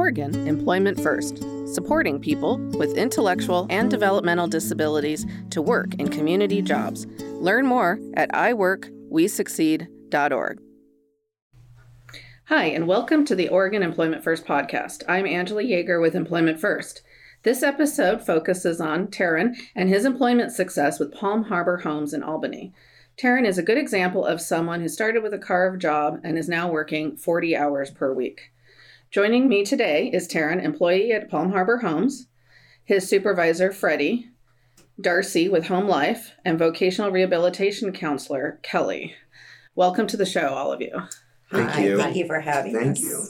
Oregon 0.00 0.48
Employment 0.48 0.98
First, 0.98 1.44
supporting 1.74 2.18
people 2.18 2.56
with 2.78 2.96
intellectual 2.96 3.66
and 3.68 3.90
developmental 3.90 4.46
disabilities 4.46 5.26
to 5.50 5.60
work 5.60 5.94
in 5.96 6.08
community 6.08 6.62
jobs. 6.62 7.06
Learn 7.34 7.66
more 7.66 7.98
at 8.14 8.32
iworkwesucceed.org. 8.32 10.60
Hi, 12.46 12.64
and 12.64 12.88
welcome 12.88 13.26
to 13.26 13.34
the 13.34 13.50
Oregon 13.50 13.82
Employment 13.82 14.24
First 14.24 14.46
podcast. 14.46 15.02
I'm 15.06 15.26
Angela 15.26 15.62
Yeager 15.62 16.00
with 16.00 16.14
Employment 16.14 16.58
First. 16.58 17.02
This 17.42 17.62
episode 17.62 18.24
focuses 18.24 18.80
on 18.80 19.08
Taran 19.08 19.54
and 19.76 19.90
his 19.90 20.06
employment 20.06 20.50
success 20.50 20.98
with 20.98 21.12
Palm 21.12 21.44
Harbor 21.44 21.76
Homes 21.76 22.14
in 22.14 22.22
Albany. 22.22 22.72
Taran 23.18 23.46
is 23.46 23.58
a 23.58 23.62
good 23.62 23.76
example 23.76 24.24
of 24.24 24.40
someone 24.40 24.80
who 24.80 24.88
started 24.88 25.22
with 25.22 25.34
a 25.34 25.38
carved 25.38 25.82
job 25.82 26.20
and 26.24 26.38
is 26.38 26.48
now 26.48 26.70
working 26.70 27.18
40 27.18 27.54
hours 27.54 27.90
per 27.90 28.14
week. 28.14 28.50
Joining 29.10 29.48
me 29.48 29.64
today 29.64 30.08
is 30.12 30.28
Taran, 30.28 30.62
employee 30.62 31.10
at 31.10 31.28
Palm 31.28 31.50
Harbor 31.50 31.78
Homes, 31.78 32.28
his 32.84 33.08
supervisor, 33.08 33.72
Freddie, 33.72 34.28
Darcy 35.00 35.48
with 35.48 35.66
Home 35.66 35.88
Life, 35.88 36.30
and 36.44 36.56
vocational 36.56 37.10
rehabilitation 37.10 37.92
counselor, 37.92 38.60
Kelly. 38.62 39.16
Welcome 39.74 40.06
to 40.06 40.16
the 40.16 40.24
show, 40.24 40.50
all 40.50 40.72
of 40.72 40.80
you. 40.80 40.92
Thank 41.50 41.70
Hi, 41.70 41.82
you. 41.82 41.96
Thank 41.96 42.14
you 42.14 42.26
for 42.28 42.38
having 42.38 42.72
Thank 42.72 42.98
us. 42.98 42.98
Thank 42.98 43.10
you. 43.10 43.24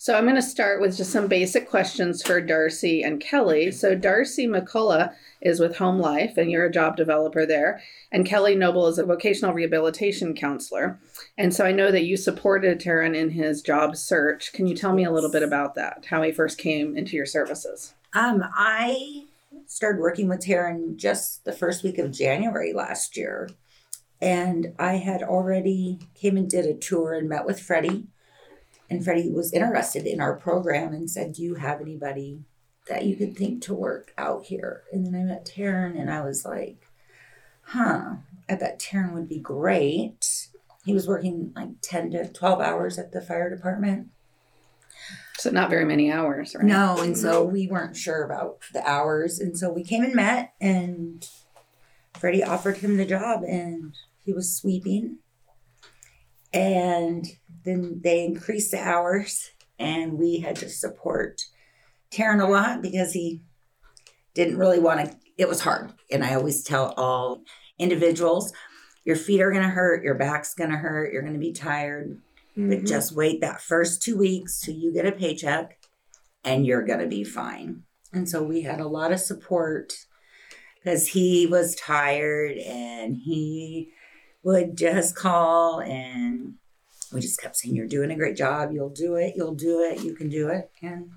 So 0.00 0.14
I'm 0.14 0.26
going 0.26 0.36
to 0.36 0.42
start 0.42 0.80
with 0.80 0.96
just 0.96 1.10
some 1.10 1.26
basic 1.26 1.68
questions 1.68 2.22
for 2.22 2.40
Darcy 2.40 3.02
and 3.02 3.20
Kelly. 3.20 3.72
So 3.72 3.96
Darcy 3.96 4.46
McCullough 4.46 5.12
is 5.40 5.58
with 5.58 5.78
Home 5.78 5.98
Life, 5.98 6.36
and 6.36 6.52
you're 6.52 6.66
a 6.66 6.70
job 6.70 6.96
developer 6.96 7.44
there. 7.44 7.82
And 8.12 8.24
Kelly 8.24 8.54
Noble 8.54 8.86
is 8.86 8.98
a 8.98 9.04
vocational 9.04 9.52
rehabilitation 9.52 10.36
counselor. 10.36 11.00
And 11.36 11.52
so 11.52 11.64
I 11.64 11.72
know 11.72 11.90
that 11.90 12.04
you 12.04 12.16
supported 12.16 12.78
Taran 12.78 13.16
in 13.16 13.30
his 13.30 13.60
job 13.60 13.96
search. 13.96 14.52
Can 14.52 14.68
you 14.68 14.76
tell 14.76 14.92
me 14.92 15.02
a 15.02 15.10
little 15.10 15.32
bit 15.32 15.42
about 15.42 15.74
that? 15.74 16.06
How 16.08 16.22
he 16.22 16.30
first 16.30 16.58
came 16.58 16.96
into 16.96 17.16
your 17.16 17.26
services? 17.26 17.94
Um, 18.14 18.44
I 18.54 19.24
started 19.66 20.00
working 20.00 20.28
with 20.28 20.46
Taran 20.46 20.94
just 20.94 21.44
the 21.44 21.52
first 21.52 21.82
week 21.82 21.98
of 21.98 22.12
January 22.12 22.72
last 22.72 23.16
year. 23.16 23.50
And 24.22 24.74
I 24.78 24.98
had 24.98 25.24
already 25.24 25.98
came 26.14 26.36
and 26.36 26.48
did 26.48 26.66
a 26.66 26.74
tour 26.74 27.14
and 27.14 27.28
met 27.28 27.44
with 27.44 27.58
Freddie. 27.58 28.06
And 28.90 29.04
Freddie 29.04 29.30
was 29.30 29.52
interested 29.52 30.06
in 30.06 30.20
our 30.20 30.36
program 30.36 30.92
and 30.92 31.10
said, 31.10 31.34
Do 31.34 31.42
you 31.42 31.56
have 31.56 31.80
anybody 31.80 32.40
that 32.88 33.04
you 33.04 33.16
could 33.16 33.36
think 33.36 33.62
to 33.62 33.74
work 33.74 34.12
out 34.16 34.44
here? 34.44 34.84
And 34.92 35.06
then 35.06 35.14
I 35.14 35.24
met 35.24 35.46
Taran 35.46 36.00
and 36.00 36.10
I 36.10 36.22
was 36.22 36.44
like, 36.44 36.88
huh, 37.68 38.16
I 38.48 38.54
bet 38.54 38.80
Taran 38.80 39.12
would 39.12 39.28
be 39.28 39.38
great. 39.38 40.48
He 40.84 40.94
was 40.94 41.06
working 41.06 41.52
like 41.54 41.68
10 41.82 42.12
to 42.12 42.28
12 42.32 42.60
hours 42.60 42.98
at 42.98 43.12
the 43.12 43.20
fire 43.20 43.54
department. 43.54 44.08
So 45.36 45.50
not 45.50 45.70
very 45.70 45.84
many 45.84 46.10
hours, 46.10 46.54
right? 46.54 46.64
No, 46.64 46.98
and 46.98 47.16
so 47.16 47.44
we 47.44 47.68
weren't 47.68 47.96
sure 47.96 48.24
about 48.24 48.58
the 48.72 48.88
hours. 48.88 49.38
And 49.38 49.56
so 49.56 49.70
we 49.70 49.84
came 49.84 50.02
and 50.02 50.14
met, 50.14 50.54
and 50.60 51.28
Freddie 52.14 52.42
offered 52.42 52.78
him 52.78 52.96
the 52.96 53.04
job, 53.04 53.42
and 53.44 53.94
he 54.24 54.32
was 54.32 54.56
sweeping. 54.56 55.18
And 56.52 57.26
then 57.68 58.00
they 58.02 58.24
increased 58.24 58.70
the 58.70 58.80
hours, 58.80 59.50
and 59.78 60.18
we 60.18 60.38
had 60.38 60.56
to 60.56 60.68
support 60.68 61.42
Taran 62.10 62.42
a 62.42 62.50
lot 62.50 62.80
because 62.82 63.12
he 63.12 63.42
didn't 64.34 64.58
really 64.58 64.78
want 64.78 65.04
to. 65.04 65.16
It 65.36 65.48
was 65.48 65.60
hard. 65.60 65.92
And 66.10 66.24
I 66.24 66.34
always 66.34 66.64
tell 66.64 66.94
all 66.96 67.42
individuals 67.78 68.52
your 69.04 69.16
feet 69.16 69.40
are 69.40 69.50
going 69.50 69.62
to 69.62 69.68
hurt, 69.68 70.02
your 70.02 70.14
back's 70.14 70.54
going 70.54 70.70
to 70.70 70.76
hurt, 70.76 71.12
you're 71.12 71.22
going 71.22 71.34
to 71.34 71.38
be 71.38 71.52
tired. 71.52 72.20
But 72.56 72.80
Mhm. 72.80 72.86
just 72.88 73.14
wait 73.14 73.40
that 73.40 73.60
first 73.60 74.02
two 74.02 74.16
weeks 74.16 74.60
till 74.60 74.74
you 74.74 74.92
get 74.92 75.06
a 75.06 75.12
paycheck 75.12 75.78
and 76.42 76.66
you're 76.66 76.84
going 76.84 76.98
to 76.98 77.06
be 77.06 77.22
fine. 77.22 77.84
And 78.12 78.28
so 78.28 78.42
we 78.42 78.62
had 78.62 78.80
a 78.80 78.88
lot 78.88 79.12
of 79.12 79.20
support 79.20 79.94
because 80.74 81.08
he 81.08 81.46
was 81.46 81.76
tired 81.76 82.56
and 82.58 83.16
he 83.16 83.92
would 84.42 84.76
just 84.76 85.14
call 85.14 85.80
and 85.80 86.54
we 87.12 87.20
just 87.20 87.40
kept 87.40 87.56
saying, 87.56 87.74
You're 87.74 87.86
doing 87.86 88.10
a 88.10 88.16
great 88.16 88.36
job. 88.36 88.70
You'll 88.72 88.90
do 88.90 89.16
it. 89.16 89.34
You'll 89.36 89.54
do 89.54 89.80
it. 89.82 90.02
You 90.02 90.14
can 90.14 90.28
do 90.28 90.48
it. 90.48 90.70
And 90.82 91.10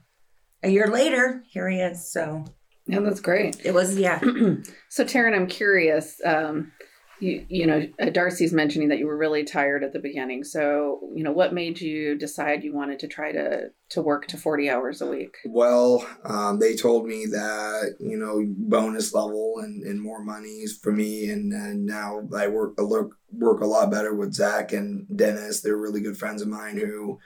a 0.63 0.69
year 0.69 0.87
later, 0.87 1.43
here 1.49 1.69
he 1.69 1.79
is. 1.79 2.11
So 2.11 2.45
Yeah, 2.87 2.99
that's 2.99 3.21
great. 3.21 3.57
it 3.63 3.73
was, 3.73 3.97
yeah. 3.97 4.19
so 4.89 5.03
Taran, 5.05 5.35
I'm 5.35 5.47
curious. 5.47 6.19
Um, 6.25 6.71
you, 7.21 7.45
you 7.49 7.67
know, 7.67 7.87
uh, 8.01 8.09
Darcy's 8.09 8.51
mentioning 8.51 8.89
that 8.89 8.97
you 8.97 9.05
were 9.05 9.17
really 9.17 9.43
tired 9.43 9.83
at 9.83 9.93
the 9.93 9.99
beginning. 9.99 10.43
So, 10.43 10.99
you 11.13 11.23
know, 11.23 11.31
what 11.31 11.53
made 11.53 11.79
you 11.79 12.17
decide 12.17 12.63
you 12.63 12.73
wanted 12.73 12.99
to 12.99 13.07
try 13.07 13.31
to 13.31 13.69
to 13.89 14.01
work 14.01 14.25
to 14.27 14.37
40 14.37 14.69
hours 14.69 15.01
a 15.01 15.07
week? 15.07 15.35
Well, 15.45 16.05
um, 16.23 16.59
they 16.59 16.75
told 16.75 17.05
me 17.05 17.25
that 17.27 17.95
you 17.99 18.17
know 18.17 18.43
bonus 18.57 19.13
level 19.13 19.59
and, 19.59 19.83
and 19.83 20.01
more 20.01 20.23
monies 20.23 20.79
for 20.81 20.91
me, 20.91 21.29
and, 21.29 21.53
and 21.53 21.85
now 21.85 22.27
I 22.35 22.47
work 22.47 22.73
I 22.79 22.81
look 22.81 23.15
work 23.31 23.61
a 23.61 23.67
lot 23.67 23.91
better 23.91 24.15
with 24.15 24.33
Zach 24.33 24.73
and 24.73 25.05
Dennis. 25.15 25.61
They're 25.61 25.77
really 25.77 26.01
good 26.01 26.17
friends 26.17 26.41
of 26.41 26.47
mine 26.47 26.77
who 26.77 27.19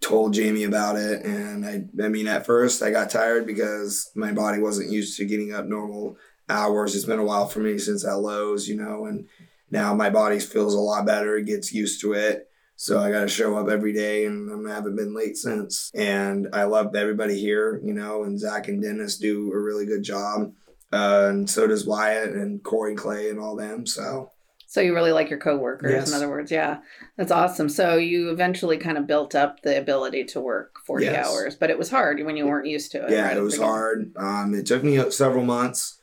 told 0.00 0.32
Jamie 0.32 0.64
about 0.64 0.96
it, 0.96 1.24
and 1.24 1.66
I 1.66 1.84
I 2.02 2.08
mean 2.08 2.28
at 2.28 2.46
first 2.46 2.82
I 2.82 2.90
got 2.90 3.10
tired 3.10 3.46
because 3.46 4.10
my 4.14 4.32
body 4.32 4.60
wasn't 4.60 4.92
used 4.92 5.16
to 5.16 5.24
getting 5.24 5.52
up 5.52 5.66
normal 5.66 6.16
hours. 6.50 6.94
It's 6.94 7.04
been 7.04 7.18
a 7.18 7.24
while 7.24 7.46
for 7.46 7.60
me 7.60 7.78
since 7.78 8.04
at 8.04 8.14
lows, 8.18 8.68
you 8.68 8.76
know, 8.76 9.06
and 9.06 9.26
now 9.70 9.94
my 9.94 10.10
body 10.10 10.38
feels 10.40 10.74
a 10.74 10.78
lot 10.78 11.06
better. 11.06 11.36
It 11.36 11.46
gets 11.46 11.72
used 11.72 12.00
to 12.02 12.12
it. 12.12 12.46
So 12.76 12.98
I 12.98 13.10
got 13.10 13.20
to 13.20 13.28
show 13.28 13.56
up 13.58 13.68
every 13.68 13.92
day, 13.92 14.24
and 14.24 14.66
I 14.68 14.74
haven't 14.74 14.96
been 14.96 15.14
late 15.14 15.36
since. 15.36 15.90
And 15.94 16.48
I 16.54 16.64
love 16.64 16.94
everybody 16.96 17.38
here, 17.38 17.78
you 17.84 17.92
know, 17.92 18.24
and 18.24 18.40
Zach 18.40 18.68
and 18.68 18.82
Dennis 18.82 19.18
do 19.18 19.52
a 19.52 19.58
really 19.58 19.84
good 19.84 20.02
job. 20.02 20.52
Uh, 20.92 21.26
and 21.28 21.48
so 21.48 21.66
does 21.66 21.86
Wyatt 21.86 22.30
and 22.30 22.62
Corey 22.64 22.94
Clay 22.94 23.28
and 23.30 23.38
all 23.38 23.54
them. 23.54 23.86
So 23.86 24.30
So 24.66 24.80
you 24.80 24.94
really 24.94 25.12
like 25.12 25.28
your 25.28 25.38
coworkers, 25.38 25.92
Yes. 25.92 26.08
in 26.08 26.16
other 26.16 26.30
words. 26.30 26.50
Yeah, 26.50 26.78
that's 27.18 27.30
awesome. 27.30 27.68
So 27.68 27.96
you 27.96 28.30
eventually 28.30 28.78
kind 28.78 28.96
of 28.96 29.06
built 29.06 29.34
up 29.34 29.60
the 29.62 29.78
ability 29.78 30.24
to 30.26 30.40
work 30.40 30.76
40 30.86 31.04
Yes. 31.04 31.28
hours, 31.28 31.56
but 31.56 31.68
it 31.70 31.78
was 31.78 31.90
hard 31.90 32.24
when 32.24 32.36
you 32.38 32.46
weren't 32.46 32.66
used 32.66 32.92
to 32.92 33.04
it. 33.04 33.10
yeah, 33.10 33.28
right 33.28 33.36
it 33.36 33.40
was 33.42 33.58
hard. 33.58 34.12
Um, 34.16 34.54
it 34.54 34.64
took 34.66 34.82
me 34.82 34.98
several 35.10 35.44
months. 35.44 35.98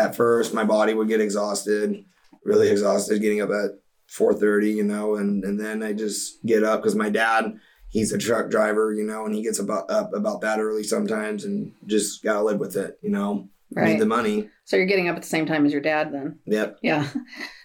At 0.00 0.16
first, 0.16 0.54
my 0.54 0.64
body 0.64 0.94
would 0.94 1.08
get 1.08 1.20
exhausted, 1.20 2.04
really 2.44 2.68
exhausted, 2.70 3.20
getting 3.20 3.40
up 3.40 3.50
at 3.50 3.70
four 4.06 4.34
thirty, 4.34 4.70
you 4.70 4.84
know, 4.84 5.16
and 5.16 5.44
and 5.44 5.58
then 5.60 5.82
I 5.82 5.92
just 5.92 6.42
get 6.44 6.64
up 6.64 6.80
because 6.80 6.94
my 6.94 7.10
dad, 7.10 7.58
he's 7.88 8.12
a 8.12 8.18
truck 8.18 8.50
driver, 8.50 8.92
you 8.92 9.04
know, 9.04 9.24
and 9.26 9.34
he 9.34 9.42
gets 9.42 9.58
about 9.58 9.90
up 9.90 10.12
about 10.14 10.40
that 10.40 10.58
early 10.60 10.82
sometimes, 10.84 11.44
and 11.44 11.72
just 11.86 12.22
gotta 12.22 12.42
live 12.42 12.58
with 12.58 12.76
it, 12.76 12.98
you 13.02 13.10
know. 13.10 13.48
Right. 13.72 13.92
Need 13.92 14.00
the 14.00 14.06
money. 14.06 14.48
So 14.64 14.76
you're 14.76 14.86
getting 14.86 15.08
up 15.08 15.14
at 15.16 15.22
the 15.22 15.28
same 15.28 15.46
time 15.46 15.64
as 15.64 15.70
your 15.72 15.80
dad 15.82 16.12
then. 16.12 16.38
Yep. 16.46 16.78
Yeah. 16.82 17.08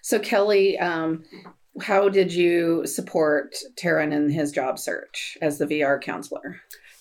So 0.03 0.19
Kelly, 0.19 0.77
um, 0.77 1.23
how 1.81 2.09
did 2.09 2.31
you 2.31 2.85
support 2.85 3.55
Taran 3.75 4.13
in 4.13 4.29
his 4.29 4.51
job 4.51 4.77
search 4.77 5.35
as 5.41 5.57
the 5.57 5.65
VR 5.65 5.99
counselor? 5.99 6.57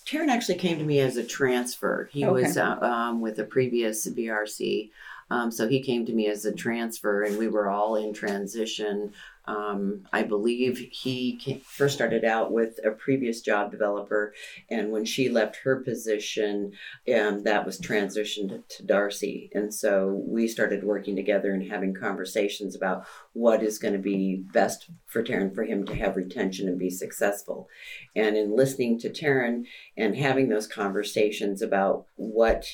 Taran 0.06 0.28
actually 0.28 0.54
came 0.56 0.78
to 0.78 0.84
me 0.84 1.00
as 1.00 1.18
a 1.18 1.22
transfer. 1.22 2.08
He 2.10 2.24
Okay. 2.24 2.32
was 2.44 2.56
uh, 2.56 2.78
um, 2.80 3.20
with 3.20 3.38
a 3.38 3.44
previous 3.44 4.08
VRC. 4.08 4.88
Um, 5.30 5.50
so 5.50 5.68
he 5.68 5.82
came 5.82 6.04
to 6.06 6.12
me 6.12 6.28
as 6.28 6.44
a 6.44 6.52
transfer, 6.52 7.22
and 7.22 7.38
we 7.38 7.48
were 7.48 7.70
all 7.70 7.96
in 7.96 8.12
transition. 8.12 9.12
Um, 9.46 10.06
I 10.10 10.22
believe 10.22 10.78
he 10.90 11.36
came, 11.36 11.60
first 11.60 11.94
started 11.94 12.24
out 12.24 12.50
with 12.50 12.80
a 12.82 12.90
previous 12.90 13.42
job 13.42 13.70
developer, 13.70 14.32
and 14.70 14.90
when 14.90 15.04
she 15.04 15.28
left 15.28 15.56
her 15.64 15.76
position, 15.76 16.72
um, 17.14 17.42
that 17.42 17.66
was 17.66 17.78
transitioned 17.78 18.66
to 18.66 18.86
Darcy. 18.86 19.50
And 19.52 19.74
so 19.74 20.22
we 20.26 20.48
started 20.48 20.82
working 20.82 21.14
together 21.14 21.52
and 21.52 21.70
having 21.70 21.94
conversations 21.94 22.74
about 22.74 23.04
what 23.34 23.62
is 23.62 23.78
going 23.78 23.92
to 23.94 24.00
be 24.00 24.44
best 24.54 24.88
for 25.06 25.22
Taran 25.22 25.54
for 25.54 25.64
him 25.64 25.84
to 25.86 25.94
have 25.94 26.16
retention 26.16 26.66
and 26.66 26.78
be 26.78 26.90
successful. 26.90 27.68
And 28.16 28.36
in 28.36 28.56
listening 28.56 28.98
to 29.00 29.10
Taran, 29.10 29.64
and 29.96 30.16
having 30.16 30.48
those 30.48 30.66
conversations 30.66 31.60
about 31.60 32.06
what 32.16 32.64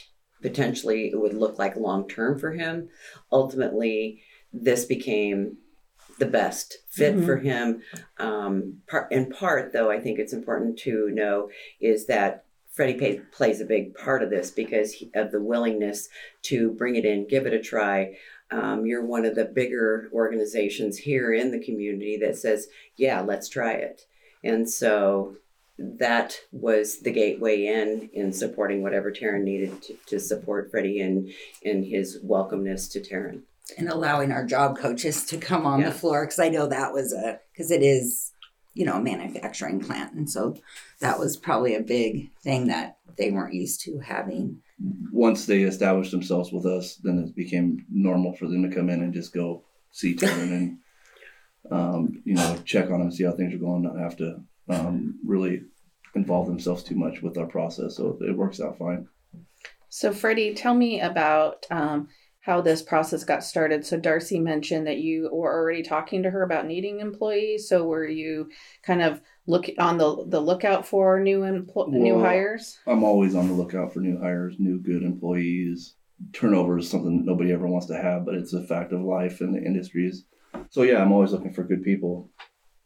potentially 0.42 1.08
it 1.10 1.20
would 1.20 1.34
look 1.34 1.58
like 1.58 1.76
long 1.76 2.08
term 2.08 2.38
for 2.38 2.52
him. 2.52 2.88
Ultimately 3.30 4.22
this 4.52 4.84
became 4.84 5.58
the 6.18 6.26
best 6.26 6.78
fit 6.90 7.14
Mhm. 7.16 7.24
for 7.24 7.36
him. 7.38 7.82
Um, 8.18 8.82
part, 8.88 9.10
in 9.12 9.30
part 9.30 9.72
though 9.72 9.90
i 9.90 9.98
think 9.98 10.18
it's 10.18 10.32
important 10.34 10.78
to 10.80 11.08
know 11.10 11.48
is 11.80 12.06
that 12.06 12.44
freddie 12.70 12.94
pay, 12.98 13.20
plays 13.32 13.60
a 13.60 13.64
big 13.64 13.94
part 13.94 14.22
of 14.22 14.30
this 14.30 14.50
because 14.50 14.92
he, 14.92 15.10
of 15.14 15.32
the 15.32 15.40
willingness 15.40 16.08
to 16.42 16.70
bring 16.72 16.94
it 16.96 17.04
in 17.04 17.26
give 17.26 17.46
it 17.46 17.52
a 17.54 17.60
try. 17.60 18.16
Um, 18.50 18.84
you're 18.86 19.04
one 19.04 19.24
of 19.24 19.34
the 19.34 19.44
bigger 19.44 20.08
organizations 20.12 20.98
here 20.98 21.32
in 21.32 21.52
the 21.52 21.64
community 21.64 22.16
that 22.18 22.36
says 22.36 22.68
yeah 22.96 23.20
let's 23.20 23.48
try 23.48 23.72
it. 23.72 24.06
And 24.44 24.68
so 24.68 25.36
that 25.98 26.38
was 26.52 26.98
the 27.00 27.10
gateway 27.10 27.64
in 27.64 28.10
in 28.12 28.32
supporting 28.32 28.82
whatever 28.82 29.10
Taran 29.10 29.42
needed 29.44 29.80
to, 29.82 29.96
to 30.06 30.20
support 30.20 30.70
Freddie 30.70 31.00
in 31.00 31.32
in 31.62 31.84
his 31.84 32.18
welcomeness 32.24 32.90
to 32.92 33.00
Taran. 33.00 33.42
and 33.78 33.88
allowing 33.88 34.30
our 34.32 34.44
job 34.44 34.76
coaches 34.76 35.24
to 35.26 35.38
come 35.38 35.64
on 35.66 35.80
Yeah. 35.80 35.88
the 35.90 35.94
floor 35.94 36.24
because 36.26 36.38
I 36.38 36.48
know 36.50 36.66
that 36.66 36.92
was 36.92 37.12
a 37.14 37.40
because 37.52 37.70
it 37.70 37.82
is 37.82 38.32
you 38.74 38.84
know 38.84 38.96
a 38.96 39.00
manufacturing 39.02 39.80
plant 39.80 40.12
and 40.14 40.28
so 40.28 40.56
that 41.00 41.18
was 41.18 41.36
probably 41.36 41.74
a 41.74 41.80
big 41.80 42.30
thing 42.42 42.66
that 42.66 42.98
they 43.16 43.30
weren't 43.30 43.54
used 43.54 43.80
to 43.82 43.98
having. 44.00 44.60
Once 45.12 45.46
they 45.46 45.62
established 45.62 46.10
themselves 46.10 46.52
with 46.52 46.64
us, 46.64 46.96
then 47.02 47.18
it 47.18 47.34
became 47.34 47.84
normal 47.90 48.32
for 48.34 48.46
them 48.46 48.62
to 48.68 48.74
come 48.74 48.88
in 48.88 49.02
and 49.02 49.12
just 49.14 49.32
go 49.34 49.62
see 49.92 50.14
Taran 50.14 50.52
and 50.52 50.78
um, 51.70 52.22
you 52.24 52.34
know 52.34 52.58
check 52.64 52.90
on 52.90 53.00
them, 53.00 53.10
see 53.10 53.24
how 53.24 53.32
things 53.32 53.54
are 53.54 53.58
going, 53.58 53.82
not 53.82 53.98
have 53.98 54.16
to 54.18 54.40
um, 54.68 55.18
really 55.24 55.62
involve 56.14 56.46
themselves 56.46 56.82
too 56.82 56.96
much 56.96 57.22
with 57.22 57.38
our 57.38 57.46
process. 57.46 57.96
So 57.96 58.18
it 58.20 58.36
works 58.36 58.60
out 58.60 58.78
fine. 58.78 59.06
So, 59.88 60.12
Freddie, 60.12 60.54
tell 60.54 60.74
me 60.74 61.00
about 61.00 61.66
um, 61.70 62.08
how 62.40 62.60
this 62.60 62.80
process 62.80 63.24
got 63.24 63.42
started. 63.42 63.84
So, 63.84 63.98
Darcy 63.98 64.38
mentioned 64.38 64.86
that 64.86 64.98
you 64.98 65.28
were 65.32 65.52
already 65.52 65.82
talking 65.82 66.22
to 66.22 66.30
her 66.30 66.42
about 66.42 66.66
needing 66.66 67.00
employees. 67.00 67.68
So, 67.68 67.84
were 67.84 68.06
you 68.06 68.50
kind 68.84 69.02
of 69.02 69.20
look 69.46 69.68
on 69.78 69.98
the 69.98 70.24
the 70.28 70.40
lookout 70.40 70.86
for 70.86 71.18
new 71.18 71.40
empl- 71.40 71.90
new 71.90 72.20
hires? 72.20 72.78
I'm 72.86 73.02
always 73.02 73.34
on 73.34 73.48
the 73.48 73.54
lookout 73.54 73.92
for 73.92 73.98
new 73.98 74.18
hires, 74.18 74.54
new 74.58 74.78
good 74.78 75.02
employees. 75.02 75.96
Turnover 76.32 76.78
is 76.78 76.88
something 76.88 77.18
that 77.18 77.26
nobody 77.26 77.50
ever 77.52 77.66
wants 77.66 77.86
to 77.86 77.96
have, 77.96 78.24
but 78.24 78.34
it's 78.34 78.52
a 78.52 78.62
fact 78.62 78.92
of 78.92 79.00
life 79.00 79.40
in 79.40 79.52
the 79.52 79.62
industries. 79.62 80.24
So 80.68 80.82
yeah, 80.82 81.02
I'm 81.02 81.12
always 81.12 81.32
looking 81.32 81.52
for 81.52 81.64
good 81.64 81.82
people. 81.82 82.30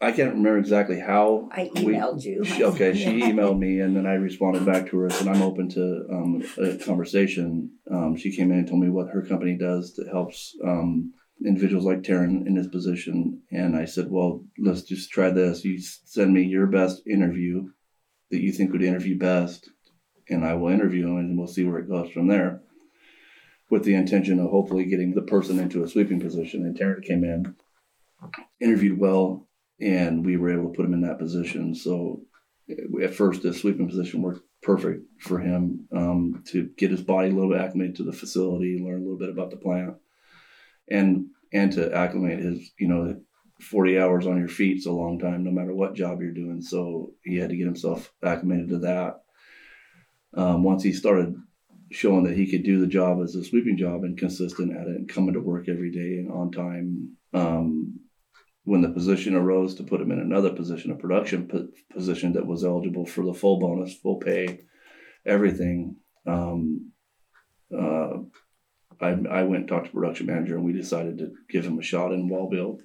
I 0.05 0.13
can't 0.13 0.35
remember 0.35 0.59
exactly 0.59 1.01
how. 1.01 1.49
I 1.51 1.71
we- 1.75 1.97
you. 1.97 2.45
she- 2.45 2.63
okay, 2.63 2.95
she 2.95 3.23
emailed 3.23 3.59
me, 3.59 3.81
and 3.81 3.97
then 3.97 4.07
I 4.07 4.15
responded 4.15 4.67
back 4.67 4.89
to 4.91 4.99
her, 4.99 5.07
and 5.07 5.31
I'm 5.31 5.41
open 5.41 5.71
to 5.71 6.07
um, 6.11 6.43
a 6.59 6.77
conversation. 6.77 7.71
Um, 7.91 8.15
she 8.15 8.37
came 8.37 8.53
in 8.53 8.59
and 8.59 8.69
told 8.69 8.83
me 8.83 8.91
what 8.91 9.09
her 9.09 9.23
company 9.23 9.57
does 9.57 9.95
that 9.95 10.09
helps 10.09 10.55
um, 10.63 11.15
individuals 11.43 11.87
like 11.87 12.03
Taran 12.03 12.47
in 12.47 12.55
this 12.55 12.67
position, 12.67 13.41
and 13.51 13.75
I 13.75 13.87
said, 13.87 14.11
"Well, 14.11 14.45
let's 14.59 14.83
just 14.83 15.11
try 15.11 15.31
this. 15.31 15.65
You 15.65 15.81
send 15.81 16.35
me 16.35 16.43
your 16.43 16.67
best 16.67 17.07
interview 17.07 17.71
that 18.31 18.43
you 18.43 18.53
think 18.53 18.73
would 18.73 18.83
interview 18.83 19.17
best, 19.19 19.71
and 20.29 20.45
I 20.45 20.53
will 20.55 20.69
interview 20.69 21.07
him, 21.07 21.17
and 21.17 21.39
we'll 21.39 21.47
see 21.47 21.65
where 21.65 21.79
it 21.79 21.89
goes 21.89 22.11
from 22.11 22.29
there." 22.29 22.61
With 23.71 23.85
the 23.85 23.95
intention 23.95 24.39
of 24.39 24.51
hopefully 24.51 24.85
getting 24.85 25.15
the 25.15 25.23
person 25.23 25.59
into 25.59 25.83
a 25.83 25.89
sweeping 25.89 26.21
position, 26.21 26.67
and 26.67 26.79
Taran 26.79 27.03
came 27.03 27.25
in, 27.25 27.57
interviewed 28.61 28.99
well, 28.99 29.49
and 29.81 30.25
we 30.25 30.37
were 30.37 30.53
able 30.53 30.71
to 30.71 30.77
put 30.77 30.85
him 30.85 30.95
in 30.95 31.03
that 31.03 31.19
position. 31.19 31.75
So 31.75 32.23
at 33.03 33.15
first 33.15 33.43
the 33.43 33.53
sweeping 33.53 33.89
position 33.89 34.23
worked 34.23 34.43
perfect 34.63 35.05
for 35.21 35.39
him 35.39 35.87
um, 35.93 36.43
to 36.47 36.71
get 36.79 36.91
his 36.91 37.03
body 37.03 37.29
a 37.29 37.33
little 37.33 37.51
bit 37.51 37.61
acclimated 37.61 37.97
to 37.97 38.05
the 38.05 38.13
facility, 38.13 38.79
learn 38.79 39.01
a 39.01 39.03
little 39.03 39.19
bit 39.19 39.29
about 39.29 39.51
the 39.51 39.57
plant, 39.57 39.97
and 40.89 41.27
and 41.53 41.73
to 41.73 41.95
acclimate 41.95 42.41
his 42.41 42.73
you 42.79 42.89
know 42.89 43.21
40 43.61 43.99
hours 43.99 44.27
on 44.27 44.39
your 44.39 44.49
feet 44.49 44.79
is 44.79 44.87
a 44.87 44.93
long 44.93 45.19
time 45.19 45.45
no 45.45 45.51
matter 45.51 45.73
what 45.73 45.95
job 45.95 46.21
you're 46.21 46.33
doing 46.33 46.61
so 46.61 47.13
he 47.25 47.37
had 47.37 47.51
to 47.51 47.57
get 47.57 47.67
himself 47.67 48.13
acclimated 48.23 48.69
to 48.71 48.79
that 48.81 49.23
um, 50.35 50.65
once 50.65 50.83
he 50.83 50.93
started 50.93 51.37
showing 51.91 52.25
that 52.25 52.37
he 52.37 52.51
could 52.51 52.65
do 52.65 52.81
the 52.81 52.87
job 52.87 53.23
as 53.23 53.37
a 53.37 53.45
sweeping 53.45 53.77
job 53.77 54.03
and 54.03 54.19
consistent 54.19 54.77
at 54.77 54.89
it 54.89 54.97
and 54.97 55.09
coming 55.09 55.35
to 55.35 55.41
work 55.41 55.69
every 55.69 55.93
day 55.93 56.19
and 56.19 56.31
on 56.31 56.51
time 56.51 57.17
um, 57.33 58.01
when 58.65 58.81
the 58.81 58.89
position 58.91 59.35
arose 59.35 59.75
to 59.77 59.83
put 59.85 60.01
him 60.01 60.11
in 60.11 60.19
another 60.19 60.51
position, 60.51 60.91
a 60.91 60.97
production 60.97 61.47
po- 61.47 61.69
position 61.93 62.33
that 62.33 62.47
was 62.47 62.65
eligible 62.65 63.07
for 63.07 63.25
the 63.25 63.35
full 63.35 63.59
bonus, 63.61 63.95
full 63.95 64.17
pay, 64.17 64.61
everything. 65.27 65.97
Um, 66.27 66.93
uh, 67.77 68.19
I, 69.01 69.09
I 69.31 69.43
went 69.43 69.61
and 69.63 69.69
talked 69.69 69.87
to 69.87 69.93
production 69.93 70.27
manager, 70.27 70.57
and 70.57 70.65
we 70.65 70.73
decided 70.73 71.19
to 71.19 71.33
give 71.51 71.65
him 71.65 71.79
a 71.79 71.83
shot 71.83 72.13
in 72.13 72.29
wall 72.29 72.49
build, 72.49 72.81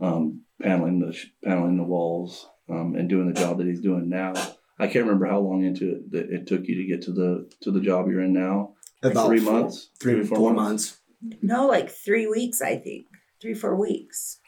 um, 0.00 0.42
paneling 0.60 0.98
the 1.00 1.12
sh- 1.12 1.26
paneling 1.44 1.76
the 1.76 1.84
walls, 1.84 2.48
um, 2.68 2.94
and 2.96 3.08
doing 3.08 3.28
the 3.32 3.38
job 3.40 3.58
that 3.58 3.66
he's 3.66 3.80
doing 3.80 4.08
now. 4.08 4.32
I 4.78 4.88
can't 4.88 5.06
remember 5.06 5.26
how 5.26 5.40
long 5.40 5.64
into 5.64 5.90
it 5.92 6.10
that 6.12 6.30
it 6.30 6.46
took 6.46 6.66
you 6.66 6.76
to 6.76 6.84
get 6.86 7.02
to 7.02 7.12
the 7.12 7.50
to 7.62 7.70
the 7.70 7.80
job 7.80 8.08
you're 8.08 8.22
in 8.22 8.32
now. 8.32 8.74
About 9.02 9.28
three 9.28 9.38
four- 9.38 9.52
months, 9.52 9.90
three, 10.00 10.24
four, 10.24 10.52
months. 10.52 10.98
No, 11.42 11.66
like 11.66 11.90
three 11.90 12.26
weeks, 12.26 12.60
I 12.60 12.76
think. 12.76 13.06
Three, 13.40 13.54
four 13.54 13.76
weeks. 13.76 14.40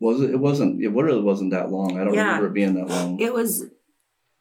Was 0.00 0.20
it? 0.22 0.30
It 0.30 0.38
wasn't. 0.40 0.82
It 0.82 0.88
really 0.88 1.20
wasn't 1.22 1.50
that 1.52 1.70
long. 1.70 1.98
I 1.98 2.04
don't 2.04 2.14
Yeah. 2.14 2.24
remember 2.26 2.46
it 2.48 2.54
being 2.54 2.74
that 2.74 2.88
long. 2.88 3.20
It 3.20 3.32
was 3.34 3.66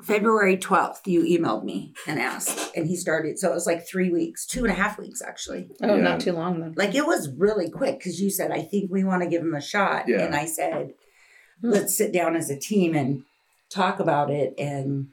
February 0.01 0.56
12th. 0.57 1.06
You 1.06 1.23
emailed 1.23 1.65
me 1.65 1.94
and 2.07 2.19
asked, 2.19 2.73
and 2.75 2.88
he 2.88 2.95
started. 2.95 3.38
So 3.38 3.51
it 3.51 3.53
was 3.53 3.67
like 3.67 3.85
three 3.85 4.09
weeks, 4.09 4.45
two 4.45 4.61
and 4.63 4.71
a 4.71 4.75
half 4.75 4.97
weeks, 4.97 5.21
actually. 5.21 5.69
Oh, 5.83 5.95
Yeah. 5.95 6.01
not 6.01 6.21
too 6.21 6.31
long 6.31 6.61
then. 6.61 6.73
Like 6.77 6.95
it 6.95 7.06
was 7.06 7.29
really 7.38 7.69
quick 7.69 8.00
because 8.00 8.21
you 8.21 8.29
said, 8.29 8.51
I 8.51 8.61
think 8.61 8.89
we 8.89 9.03
want 9.03 9.21
to 9.23 9.29
give 9.29 9.41
him 9.41 9.53
a 9.53 9.61
shot. 9.61 10.07
Yeah. 10.07 10.21
And 10.23 10.33
I 10.33 10.45
said, 10.45 10.94
Hmm. 11.62 11.69
let's 11.71 11.94
sit 11.95 12.13
down 12.13 12.38
as 12.38 12.50
a 12.50 12.57
team 12.57 12.95
and 12.95 13.23
talk 13.69 14.00
about 14.00 14.31
it. 14.31 14.53
And 14.57 15.07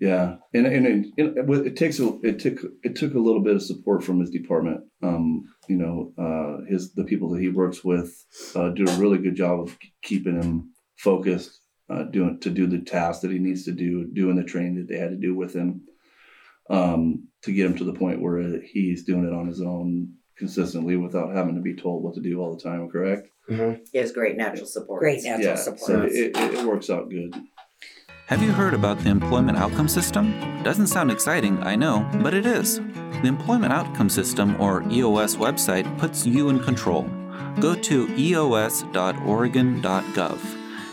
Yeah, 0.00 0.36
and 0.52 0.66
and 0.66 0.86
it, 0.86 1.06
it, 1.16 1.34
it, 1.36 1.66
it 1.66 1.76
takes 1.76 2.00
a, 2.00 2.18
it 2.22 2.40
took 2.40 2.58
it 2.82 2.96
took 2.96 3.14
a 3.14 3.20
little 3.20 3.42
bit 3.42 3.54
of 3.54 3.62
support 3.62 4.02
from 4.02 4.20
his 4.20 4.30
department. 4.30 4.80
Um, 5.02 5.44
you 5.68 5.76
know, 5.76 6.12
uh, 6.18 6.64
his 6.68 6.92
the 6.94 7.04
people 7.04 7.30
that 7.30 7.40
he 7.40 7.48
works 7.48 7.84
with 7.84 8.12
uh, 8.56 8.70
do 8.70 8.86
a 8.86 8.98
really 8.98 9.18
good 9.18 9.36
job 9.36 9.60
of 9.60 9.78
keeping 10.02 10.40
him 10.40 10.72
focused, 10.96 11.60
uh, 11.88 12.04
doing 12.04 12.40
to 12.40 12.50
do 12.50 12.66
the 12.66 12.80
tasks 12.80 13.22
that 13.22 13.30
he 13.30 13.38
needs 13.38 13.64
to 13.64 13.72
do, 13.72 14.04
doing 14.12 14.36
the 14.36 14.42
training 14.42 14.76
that 14.76 14.88
they 14.88 14.98
had 14.98 15.10
to 15.10 15.16
do 15.16 15.34
with 15.34 15.54
him, 15.54 15.82
um, 16.70 17.28
to 17.42 17.52
get 17.52 17.66
him 17.66 17.76
to 17.76 17.84
the 17.84 17.94
point 17.94 18.20
where 18.20 18.60
he's 18.62 19.04
doing 19.04 19.24
it 19.24 19.32
on 19.32 19.46
his 19.46 19.60
own 19.60 20.12
consistently 20.36 20.96
without 20.96 21.34
having 21.34 21.54
to 21.54 21.60
be 21.60 21.76
told 21.76 22.02
what 22.02 22.14
to 22.14 22.20
do 22.20 22.40
all 22.40 22.56
the 22.56 22.62
time. 22.62 22.88
Correct? 22.90 23.28
He 23.92 23.98
has 23.98 24.10
great 24.10 24.36
natural 24.36 24.66
support. 24.66 25.00
great 25.00 25.22
natural 25.22 25.48
yeah. 25.48 25.54
support. 25.54 25.80
So 25.80 26.02
it, 26.02 26.36
it, 26.36 26.36
it 26.36 26.66
works 26.66 26.90
out 26.90 27.10
good. 27.10 27.34
Have 28.28 28.42
you 28.42 28.52
heard 28.52 28.72
about 28.72 28.98
the 29.00 29.10
Employment 29.10 29.58
Outcome 29.58 29.86
System? 29.86 30.32
Doesn't 30.62 30.86
sound 30.86 31.10
exciting, 31.10 31.62
I 31.62 31.76
know, 31.76 32.08
but 32.22 32.32
it 32.32 32.46
is. 32.46 32.80
The 33.20 33.26
Employment 33.26 33.70
Outcome 33.70 34.08
System, 34.08 34.58
or 34.58 34.82
EOS 34.90 35.36
website, 35.36 35.98
puts 35.98 36.24
you 36.24 36.48
in 36.48 36.58
control. 36.58 37.02
Go 37.60 37.74
to 37.74 38.08
eos.oregon.gov, 38.16 40.38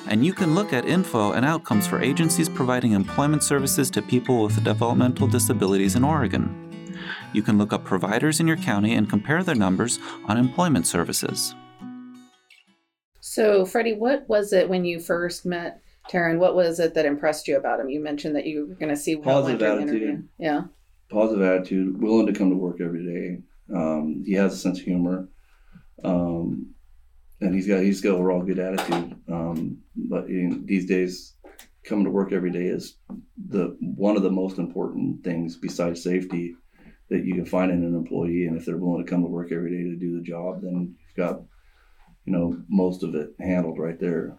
and 0.09 0.25
you 0.25 0.33
can 0.33 0.53
look 0.53 0.73
at 0.73 0.83
info 0.83 1.31
and 1.31 1.45
outcomes 1.45 1.87
for 1.87 2.01
agencies 2.01 2.49
providing 2.49 2.91
employment 2.91 3.43
services 3.43 3.89
to 3.91 4.01
people 4.01 4.43
with 4.43 4.61
developmental 4.65 5.27
disabilities 5.27 5.95
in 5.95 6.03
Oregon. 6.03 6.99
You 7.31 7.43
can 7.43 7.57
look 7.57 7.71
up 7.71 7.85
providers 7.85 8.41
in 8.41 8.47
your 8.47 8.57
county 8.57 8.95
and 8.95 9.09
compare 9.09 9.41
their 9.41 9.55
numbers 9.55 9.99
on 10.25 10.37
employment 10.37 10.85
services. 10.85 11.55
So, 13.21 13.65
Freddie, 13.65 13.95
what 13.95 14.27
was 14.27 14.51
it 14.51 14.67
when 14.67 14.83
you 14.83 14.99
first 14.99 15.45
met 15.45 15.81
Taran? 16.11 16.39
What 16.39 16.55
was 16.55 16.79
it 16.79 16.93
that 16.95 17.05
impressed 17.05 17.47
you 17.47 17.57
about 17.57 17.79
him? 17.79 17.89
You 17.89 18.01
mentioned 18.03 18.35
that 18.35 18.45
you 18.45 18.67
were 18.67 18.75
going 18.75 18.89
to 18.89 18.95
see 18.95 19.13
how 19.13 19.19
it 19.39 19.43
went 19.43 19.59
Positive 19.59 19.61
attitude. 19.63 20.01
interview. 20.03 20.23
Yeah. 20.37 20.61
positive 21.09 21.41
attitude, 21.43 22.01
willing 22.01 22.27
to 22.27 22.33
come 22.33 22.49
to 22.49 22.55
work 22.55 22.81
every 22.81 23.05
day. 23.05 23.75
Um, 23.75 24.23
he 24.25 24.33
has 24.33 24.53
a 24.53 24.57
sense 24.57 24.79
of 24.79 24.85
humor, 24.85 25.29
um, 26.03 26.73
and 27.39 27.53
he's 27.55 27.67
got 27.67 27.81
he's 27.81 28.01
got 28.01 28.13
overall 28.15 28.41
good 28.43 28.59
attitude. 28.59 29.15
Um, 29.29 29.77
but 29.95 30.25
in, 30.27 30.65
these 30.65 30.85
days, 30.87 31.35
coming 31.85 32.05
to 32.05 32.11
work 32.11 32.31
every 32.33 32.51
day 32.51 32.65
is 32.65 32.97
the 33.47 33.75
one 33.79 34.17
of 34.17 34.23
the 34.23 34.29
most 34.31 34.57
important 34.57 35.23
things 35.23 35.55
besides 35.57 36.03
safety 36.03 36.55
that 37.09 37.25
you 37.25 37.33
can 37.35 37.45
find 37.45 37.71
in 37.71 37.83
an 37.83 37.95
employee. 37.95 38.45
And 38.45 38.57
if 38.57 38.65
they're 38.65 38.77
willing 38.77 39.03
to 39.05 39.09
come 39.09 39.21
to 39.23 39.29
work 39.29 39.51
every 39.51 39.71
day 39.71 39.83
to 39.83 39.95
do 39.95 40.15
the 40.17 40.23
job, 40.23 40.61
then 40.61 40.95
you've 40.99 41.15
got 41.17 41.41
you 42.25 42.33
know 42.33 42.61
most 42.69 43.03
of 43.03 43.15
it 43.15 43.29
handled 43.39 43.79
right 43.79 43.99
there. 43.99 44.37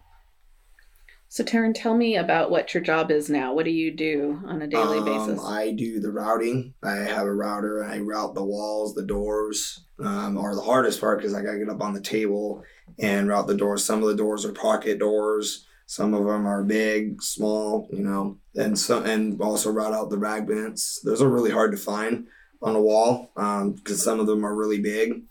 So, 1.32 1.42
Taran, 1.42 1.72
tell 1.74 1.96
me 1.96 2.16
about 2.16 2.50
what 2.50 2.74
your 2.74 2.82
job 2.82 3.10
is 3.10 3.30
now. 3.30 3.54
What 3.54 3.64
do 3.64 3.70
you 3.70 3.90
do 3.90 4.38
on 4.44 4.60
a 4.60 4.66
daily 4.66 4.98
Um, 4.98 5.04
basis? 5.06 5.42
I 5.42 5.70
do 5.72 5.98
the 5.98 6.12
routing. 6.12 6.74
I 6.82 6.96
have 6.96 7.26
a 7.26 7.32
router. 7.32 7.82
I 7.82 8.00
route 8.00 8.34
the 8.34 8.44
walls, 8.44 8.94
the 8.94 9.02
doors, 9.02 9.82
um, 9.98 10.36
are 10.36 10.54
the 10.54 10.60
hardest 10.60 11.00
part 11.00 11.20
because 11.20 11.32
I 11.32 11.40
got 11.40 11.52
to 11.52 11.58
get 11.58 11.70
up 11.70 11.80
on 11.80 11.94
the 11.94 12.02
table 12.02 12.62
and 12.98 13.28
route 13.28 13.46
the 13.46 13.56
doors. 13.56 13.82
Some 13.82 14.02
of 14.02 14.10
the 14.10 14.14
doors 14.14 14.44
are 14.44 14.52
pocket 14.52 14.98
doors. 14.98 15.64
Some 15.86 16.12
of 16.12 16.26
them 16.26 16.46
are 16.46 16.62
big, 16.64 17.22
small, 17.22 17.88
you 17.90 18.02
know, 18.02 18.36
and 18.54 18.78
so 18.78 19.02
and 19.02 19.40
also 19.40 19.70
route 19.70 19.94
out 19.94 20.10
the 20.10 20.18
rag 20.18 20.46
vents. 20.46 21.00
Those 21.02 21.22
are 21.22 21.30
really 21.30 21.50
hard 21.50 21.72
to 21.72 21.78
find 21.78 22.26
on 22.60 22.76
a 22.76 22.82
wall 22.82 23.32
because 23.34 24.04
some 24.04 24.20
of 24.20 24.26
them 24.26 24.44
are 24.44 24.54
really 24.54 24.82
big. 24.82 25.22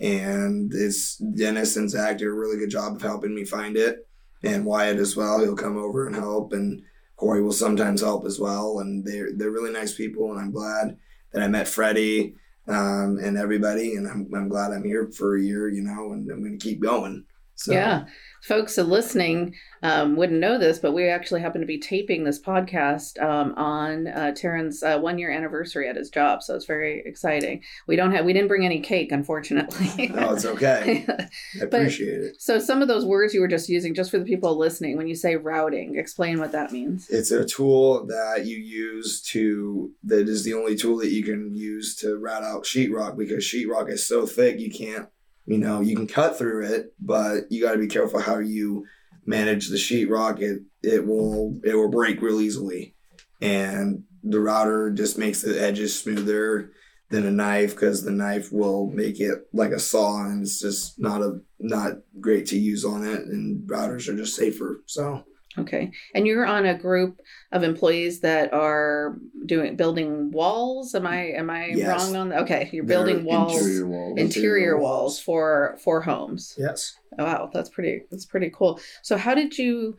And 0.00 0.74
it's 0.74 1.16
Dennis 1.18 1.76
and 1.76 1.88
Zach 1.88 2.18
did 2.18 2.26
a 2.26 2.32
really 2.32 2.58
good 2.58 2.70
job 2.70 2.96
of 2.96 3.02
helping 3.02 3.36
me 3.36 3.44
find 3.44 3.76
it, 3.76 4.08
and 4.44 4.64
Wyatt 4.64 4.98
as 4.98 5.16
well. 5.16 5.40
He'll 5.40 5.56
come 5.56 5.76
over 5.76 6.06
and 6.06 6.14
help, 6.14 6.52
and 6.52 6.82
Corey 7.16 7.42
will 7.42 7.52
sometimes 7.52 8.00
help 8.00 8.26
as 8.26 8.38
well, 8.38 8.80
and 8.80 9.04
they're 9.04 9.30
they're 9.34 9.50
really 9.50 9.72
nice 9.72 9.94
people, 9.94 10.30
and 10.30 10.40
I'm 10.40 10.52
glad 10.52 10.96
that 11.32 11.42
I 11.42 11.48
met 11.48 11.68
Freddie 11.68 12.36
um, 12.68 13.18
and 13.22 13.36
everybody, 13.36 13.96
and 13.96 14.06
I'm, 14.08 14.30
I'm 14.34 14.48
glad 14.48 14.72
I'm 14.72 14.84
here 14.84 15.10
for 15.10 15.36
a 15.36 15.42
year, 15.42 15.68
you 15.68 15.82
know, 15.82 16.12
and 16.12 16.30
I'm 16.30 16.40
going 16.40 16.58
to 16.58 16.64
keep 16.64 16.80
going. 16.80 17.24
So, 17.56 17.72
Yeah. 17.72 18.04
Folks 18.42 18.76
listening 18.76 19.54
um, 19.82 20.16
wouldn't 20.16 20.38
know 20.38 20.58
this, 20.58 20.78
but 20.78 20.92
we 20.92 21.08
actually 21.08 21.40
happen 21.40 21.62
to 21.62 21.66
be 21.66 21.78
taping 21.78 22.24
this 22.24 22.38
podcast 22.38 23.18
um, 23.22 23.54
on 23.56 24.06
uh, 24.06 24.32
Taran's 24.32 24.82
uh, 24.82 24.98
one 24.98 25.18
year 25.18 25.30
anniversary 25.30 25.88
at 25.88 25.96
his 25.96 26.10
job. 26.10 26.42
So 26.42 26.54
it's 26.54 26.66
very 26.66 27.02
exciting. 27.06 27.62
We 27.86 27.96
don't 27.96 28.12
have, 28.12 28.26
we 28.26 28.34
didn't 28.34 28.48
bring 28.48 28.66
any 28.66 28.80
cake, 28.80 29.12
unfortunately. 29.12 30.10
oh, 30.14 30.34
it's 30.34 30.44
okay. 30.44 31.06
I 31.58 31.64
appreciate 31.64 32.20
it. 32.20 32.40
so 32.40 32.58
some 32.58 32.82
of 32.82 32.88
those 32.88 33.06
words 33.06 33.32
you 33.32 33.40
were 33.40 33.48
just 33.48 33.70
using, 33.70 33.94
just 33.94 34.10
for 34.10 34.18
the 34.18 34.26
people 34.26 34.58
listening, 34.58 34.98
when 34.98 35.06
you 35.06 35.14
say 35.14 35.36
routing, 35.36 35.96
explain 35.96 36.38
what 36.38 36.52
that 36.52 36.70
means. 36.70 37.08
It's 37.08 37.30
a 37.30 37.46
tool 37.46 38.04
that 38.06 38.44
you 38.44 38.58
use 38.58 39.22
to 39.32 39.90
that 40.04 40.28
is 40.28 40.44
the 40.44 40.52
only 40.52 40.76
tool 40.76 40.98
that 40.98 41.10
you 41.10 41.24
can 41.24 41.54
use 41.54 41.96
to 41.96 42.18
route 42.18 42.44
out 42.44 42.64
sheetrock 42.64 43.16
because 43.16 43.42
sheetrock 43.42 43.90
is 43.90 44.06
so 44.06 44.26
thick 44.26 44.60
you 44.60 44.70
can't 44.70 45.08
you 45.46 45.58
know 45.58 45.80
you 45.80 45.94
can 45.96 46.06
cut 46.06 46.36
through 46.38 46.64
it 46.66 46.94
but 47.00 47.44
you 47.50 47.62
got 47.62 47.72
to 47.72 47.78
be 47.78 47.86
careful 47.86 48.20
how 48.20 48.38
you 48.38 48.84
manage 49.26 49.68
the 49.68 49.76
sheetrock 49.76 50.40
it 50.40 50.60
it 50.84 51.06
will 51.06 51.58
it 51.64 51.74
will 51.74 51.90
break 51.90 52.20
real 52.20 52.40
easily. 52.40 52.94
And 53.40 54.04
the 54.22 54.40
router 54.40 54.90
just 54.90 55.18
makes 55.18 55.42
the 55.42 55.60
edges 55.60 55.98
smoother 55.98 56.72
than 57.10 57.26
a 57.26 57.30
knife 57.30 57.74
because 57.74 58.02
the 58.02 58.10
knife 58.10 58.50
will 58.52 58.90
make 58.90 59.20
it 59.20 59.46
like 59.52 59.70
a 59.70 59.78
saw 59.78 60.24
and 60.24 60.42
it's 60.42 60.60
just 60.60 60.98
not 60.98 61.20
a 61.20 61.40
not 61.60 61.92
great 62.20 62.46
to 62.46 62.58
use 62.58 62.84
on 62.84 63.04
it 63.04 63.20
and 63.20 63.68
routers 63.68 64.08
are 64.08 64.16
just 64.16 64.34
safer 64.34 64.82
so 64.86 65.22
Okay. 65.58 65.92
And 66.14 66.26
you're 66.26 66.44
on 66.46 66.66
a 66.66 66.74
group 66.76 67.20
of 67.52 67.62
employees 67.62 68.20
that 68.20 68.52
are 68.52 69.16
doing 69.46 69.76
building 69.76 70.30
walls. 70.32 70.94
Am 70.94 71.06
I 71.06 71.26
am 71.32 71.48
I 71.50 71.66
Yes. 71.66 71.86
wrong 71.88 72.16
on 72.16 72.28
that? 72.30 72.42
Okay. 72.42 72.68
You're 72.72 72.84
They're 72.84 73.04
building 73.04 73.24
walls 73.24 73.54
Interior 73.54 73.86
walls. 73.86 74.18
interior 74.18 74.78
walls. 74.78 75.20
for 75.20 75.76
for 75.84 76.00
homes. 76.00 76.54
yes 76.58 76.96
Wow, 77.16 77.48
that's 77.54 77.68
pretty 77.70 78.02
that's 78.10 78.26
pretty 78.26 78.50
cool. 78.52 78.80
So 79.02 79.16
how 79.16 79.34
did 79.36 79.56
you 79.56 79.96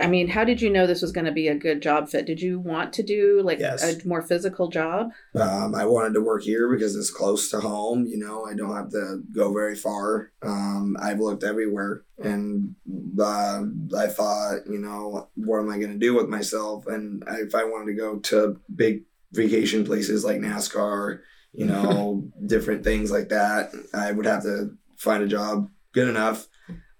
I 0.00 0.06
mean, 0.06 0.28
how 0.28 0.44
did 0.44 0.60
you 0.60 0.70
know 0.70 0.86
this 0.86 1.02
was 1.02 1.12
going 1.12 1.24
to 1.26 1.32
be 1.32 1.48
a 1.48 1.54
good 1.54 1.82
job 1.82 2.08
fit? 2.08 2.26
Did 2.26 2.40
you 2.40 2.58
want 2.58 2.92
to 2.94 3.02
do 3.02 3.42
like 3.42 3.58
Yes. 3.58 3.82
a 3.82 4.06
more 4.08 4.22
physical 4.22 4.68
job? 4.68 5.10
Um, 5.34 5.74
I 5.74 5.84
wanted 5.86 6.14
to 6.14 6.20
work 6.20 6.42
here 6.42 6.68
because 6.72 6.96
it's 6.96 7.10
close 7.10 7.50
to 7.50 7.60
home. 7.60 8.06
You 8.06 8.18
know, 8.18 8.44
I 8.44 8.54
don't 8.54 8.74
have 8.74 8.90
to 8.90 9.22
go 9.34 9.52
very 9.52 9.76
far. 9.76 10.32
Um, 10.42 10.96
I've 11.00 11.20
looked 11.20 11.44
everywhere, 11.44 12.02
and 12.22 12.74
uh, 13.20 13.62
I 13.96 14.06
thought, 14.08 14.66
you 14.68 14.78
know, 14.78 15.28
what 15.34 15.58
am 15.60 15.70
I 15.70 15.78
going 15.78 15.92
to 15.92 15.98
do 15.98 16.14
with 16.14 16.28
myself? 16.28 16.86
And 16.86 17.22
if 17.28 17.54
I 17.54 17.64
wanted 17.64 17.92
to 17.92 17.98
go 17.98 18.18
to 18.18 18.60
big 18.74 19.02
vacation 19.32 19.84
places 19.84 20.24
like 20.24 20.38
NASCAR, 20.38 21.20
you 21.52 21.66
know, 21.72 22.28
different 22.46 22.84
things 22.84 23.10
like 23.10 23.28
that, 23.28 23.70
I 23.94 24.12
would 24.12 24.26
have 24.26 24.42
to 24.42 24.76
find 24.96 25.22
a 25.22 25.28
job 25.28 25.68
good 25.92 26.08
enough. 26.08 26.48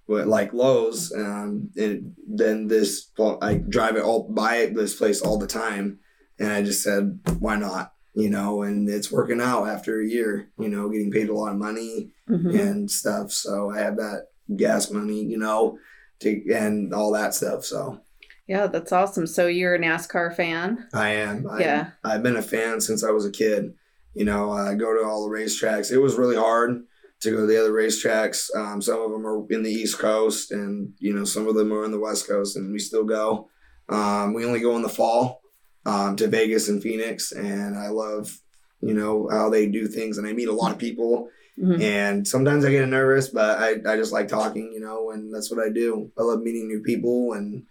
But 0.08 0.26
like 0.26 0.52
Lowe's, 0.52 1.12
um, 1.14 1.70
and 1.76 2.14
then 2.28 2.66
this, 2.68 3.10
I 3.40 3.54
drive 3.54 3.96
it 3.96 4.02
all 4.02 4.28
by 4.30 4.66
this 4.74 4.94
place 4.96 5.20
all 5.22 5.38
the 5.38 5.46
time, 5.46 6.00
and 6.38 6.50
I 6.52 6.62
just 6.62 6.82
said, 6.82 7.20
why 7.38 7.56
not? 7.56 7.92
you 8.14 8.28
know, 8.28 8.60
and 8.60 8.90
it's 8.90 9.10
working 9.10 9.40
out 9.40 9.64
after 9.64 9.98
a 9.98 10.06
year, 10.06 10.50
you 10.58 10.68
know, 10.68 10.90
getting 10.90 11.10
paid 11.10 11.30
a 11.30 11.34
lot 11.34 11.50
of 11.52 11.56
money 11.56 12.12
Mhm. 12.28 12.60
and 12.60 12.90
stuff. 12.90 13.32
So 13.32 13.70
I 13.70 13.78
have 13.78 13.96
that 13.96 14.26
gas 14.54 14.90
money, 14.90 15.24
you 15.24 15.38
know, 15.38 15.78
to 16.20 16.42
and 16.52 16.92
all 16.92 17.10
that 17.12 17.32
stuff. 17.34 17.64
So 17.64 18.02
Yeah, 18.46 18.66
that's 18.66 18.92
awesome. 18.92 19.26
So 19.26 19.46
you're 19.46 19.76
a 19.76 19.78
NASCAR 19.78 20.36
fan? 20.36 20.86
I 20.92 21.08
am. 21.14 21.48
I, 21.48 21.60
Yeah. 21.60 21.90
I've 22.04 22.22
been 22.22 22.36
a 22.36 22.42
fan 22.42 22.82
since 22.82 23.02
I 23.02 23.10
was 23.12 23.24
a 23.24 23.30
kid. 23.30 23.72
You 24.12 24.26
know, 24.26 24.50
I 24.50 24.74
go 24.74 24.92
to 24.92 25.02
all 25.08 25.26
the 25.26 25.34
racetracks. 25.34 25.90
It 25.90 25.96
was 25.96 26.16
really 26.18 26.36
hard 26.36 26.82
to 27.22 27.30
go 27.30 27.38
to 27.38 27.46
the 27.46 27.60
other 27.60 27.72
racetracks. 27.72 28.54
Um, 28.54 28.82
some 28.82 29.00
of 29.00 29.10
them 29.10 29.26
are 29.26 29.44
in 29.50 29.62
the 29.62 29.70
East 29.70 29.98
Coast, 29.98 30.50
and 30.50 30.92
you 30.98 31.12
know, 31.14 31.24
some 31.24 31.46
of 31.48 31.54
them 31.54 31.72
are 31.72 31.84
in 31.84 31.90
the 31.92 32.00
West 32.00 32.28
Coast, 32.28 32.56
and 32.56 32.72
we 32.72 32.78
still 32.78 33.04
go. 33.04 33.48
Um, 33.88 34.34
we 34.34 34.44
only 34.44 34.60
go 34.60 34.76
in 34.76 34.82
the 34.82 34.88
fall 34.88 35.40
um, 35.86 36.16
to 36.16 36.28
Vegas 36.28 36.68
and 36.68 36.82
Phoenix, 36.82 37.32
and 37.32 37.76
I 37.78 37.88
love, 37.88 38.38
you 38.80 38.94
know, 38.94 39.28
how 39.30 39.50
they 39.50 39.66
do 39.66 39.86
things, 39.86 40.18
and 40.18 40.26
I 40.26 40.32
meet 40.32 40.48
a 40.48 40.52
lot 40.52 40.72
of 40.72 40.78
people. 40.78 41.28
Mhm. 41.58 41.82
And 41.82 42.26
sometimes 42.26 42.64
I 42.64 42.70
get 42.70 42.88
nervous, 42.88 43.28
but 43.28 43.58
I, 43.58 43.76
I 43.86 43.96
just 43.96 44.12
like 44.12 44.26
talking, 44.26 44.70
you 44.72 44.80
know, 44.80 45.10
and 45.10 45.32
that's 45.32 45.50
what 45.50 45.64
I 45.64 45.68
do. 45.70 46.10
I 46.18 46.22
love 46.22 46.40
meeting 46.40 46.66
new 46.66 46.80
people, 46.80 47.34
and 47.34 47.64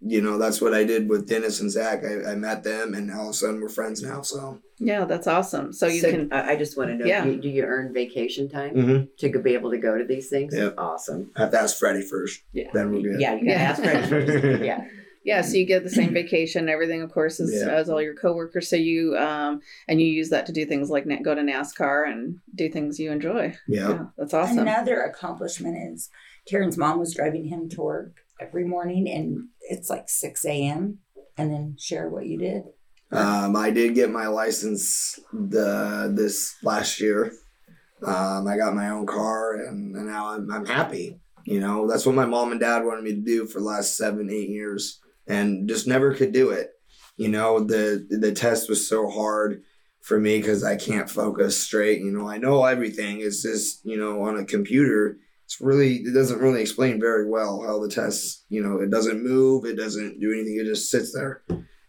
you 0.00 0.20
know, 0.20 0.38
that's 0.38 0.60
what 0.60 0.74
I 0.74 0.84
did 0.84 1.08
with 1.08 1.26
Dennis 1.28 1.60
and 1.60 1.70
Zach. 1.70 2.04
I, 2.04 2.32
I 2.32 2.34
met 2.34 2.62
them, 2.64 2.94
and 2.94 3.10
all 3.10 3.24
of 3.24 3.30
a 3.30 3.34
sudden 3.34 3.60
we're 3.60 3.68
friends 3.68 4.02
now. 4.02 4.22
So 4.22 4.58
Yeah, 4.78 5.04
that's 5.06 5.26
awesome. 5.26 5.72
So 5.72 5.86
you 5.86 6.00
can 6.02 6.32
I 6.32 6.50
I 6.52 6.56
just 6.56 6.76
want 6.76 6.90
to 6.90 6.96
know, 6.96 7.06
Yeah. 7.06 7.24
do, 7.24 7.32
you, 7.32 7.40
do 7.40 7.48
you 7.48 7.62
earn 7.64 7.92
vacation 7.94 8.48
time 8.48 8.74
Mhm. 8.74 9.08
to 9.18 9.38
be 9.40 9.54
able 9.54 9.70
to 9.70 9.78
go 9.78 9.96
to 9.96 10.04
these 10.04 10.28
things? 10.28 10.54
Yep. 10.54 10.74
Awesome. 10.78 11.30
I 11.36 11.40
have 11.42 11.50
to 11.52 11.60
ask 11.60 11.78
Freddie 11.78 12.02
first. 12.02 12.42
Yeah. 12.52 12.68
Then 12.74 12.92
we're 12.92 13.02
good. 13.02 13.20
Yeah, 13.20 13.34
you 13.34 13.46
gotta 13.46 13.50
Yeah. 13.50 13.70
ask 13.70 13.82
Freddie 13.82 14.06
first. 14.08 14.62
Yeah. 14.64 14.84
Yeah, 15.24 15.40
so 15.40 15.56
you 15.56 15.64
get 15.64 15.82
the 15.82 15.90
same 15.90 16.12
vacation, 16.14 16.68
everything, 16.68 17.02
of 17.02 17.10
course, 17.10 17.40
as, 17.40 17.52
Yeah. 17.52 17.68
as 17.74 17.88
all 17.90 18.00
your 18.00 18.14
coworkers. 18.14 18.68
So 18.68 18.76
you 18.76 19.16
um 19.16 19.60
and 19.88 20.00
you 20.00 20.06
use 20.06 20.28
that 20.28 20.46
to 20.46 20.52
do 20.52 20.64
things 20.66 20.88
like 20.88 21.04
go 21.24 21.34
to 21.34 21.40
NASCAR 21.40 22.08
and 22.08 22.38
do 22.54 22.68
things 22.68 23.00
you 23.00 23.10
enjoy. 23.10 23.54
Yeah. 23.66 23.88
Yeah, 23.88 24.04
that's 24.16 24.34
awesome. 24.34 24.58
Another 24.58 25.00
accomplishment 25.00 25.76
is 25.92 26.10
Taran's 26.46 26.78
mom 26.78 27.00
was 27.00 27.12
driving 27.12 27.46
him 27.46 27.68
to 27.70 27.80
work 27.80 28.12
every 28.40 28.64
morning, 28.64 29.08
and 29.08 29.48
it's 29.60 29.90
like 29.90 30.08
6 30.08 30.44
a.m. 30.44 30.98
And 31.38 31.52
then 31.52 31.76
share 31.78 32.08
what 32.08 32.26
you 32.26 32.38
did. 32.38 32.62
Um, 33.12 33.54
I 33.56 33.70
did 33.70 33.94
get 33.94 34.10
my 34.10 34.26
license 34.26 35.20
the 35.32 36.12
this 36.14 36.56
last 36.62 37.00
year. 37.00 37.32
Um, 38.04 38.46
I 38.46 38.56
got 38.56 38.74
my 38.74 38.88
own 38.90 39.06
car, 39.06 39.54
and, 39.54 39.94
and 39.94 40.06
now 40.06 40.32
I'm, 40.32 40.50
I'm 40.50 40.66
happy. 40.66 41.20
You 41.44 41.60
know, 41.60 41.86
that's 41.86 42.04
what 42.04 42.14
my 42.14 42.26
mom 42.26 42.50
and 42.50 42.60
dad 42.60 42.84
wanted 42.84 43.04
me 43.04 43.14
to 43.14 43.20
do 43.20 43.46
for 43.46 43.60
the 43.60 43.64
last 43.64 43.96
seven, 43.96 44.28
eight 44.30 44.48
years, 44.48 45.00
and 45.26 45.68
just 45.68 45.86
never 45.86 46.14
could 46.14 46.32
do 46.32 46.50
it. 46.50 46.70
You 47.16 47.28
know, 47.28 47.60
the 47.60 48.06
the 48.10 48.32
test 48.32 48.68
was 48.68 48.88
so 48.88 49.08
hard 49.08 49.62
for 50.02 50.18
me 50.18 50.38
because 50.38 50.64
I 50.64 50.76
can't 50.76 51.08
focus 51.08 51.60
straight. 51.60 52.00
You 52.00 52.10
know, 52.10 52.28
I 52.28 52.38
know 52.38 52.64
everything. 52.64 53.20
It's 53.20 53.42
just 53.42 53.84
you 53.84 53.96
know 53.96 54.22
on 54.22 54.36
a 54.36 54.44
computer. 54.44 55.18
It's 55.46 55.60
really 55.60 55.98
it 55.98 56.12
doesn't 56.12 56.40
really 56.40 56.60
explain 56.60 57.00
very 57.00 57.30
well 57.30 57.62
how 57.64 57.78
the 57.78 57.88
test. 57.88 58.44
You 58.48 58.64
know, 58.64 58.80
it 58.80 58.90
doesn't 58.90 59.22
move. 59.22 59.64
It 59.64 59.76
doesn't 59.76 60.18
do 60.18 60.32
anything. 60.32 60.58
It 60.60 60.66
just 60.66 60.90
sits 60.90 61.14
there, 61.14 61.44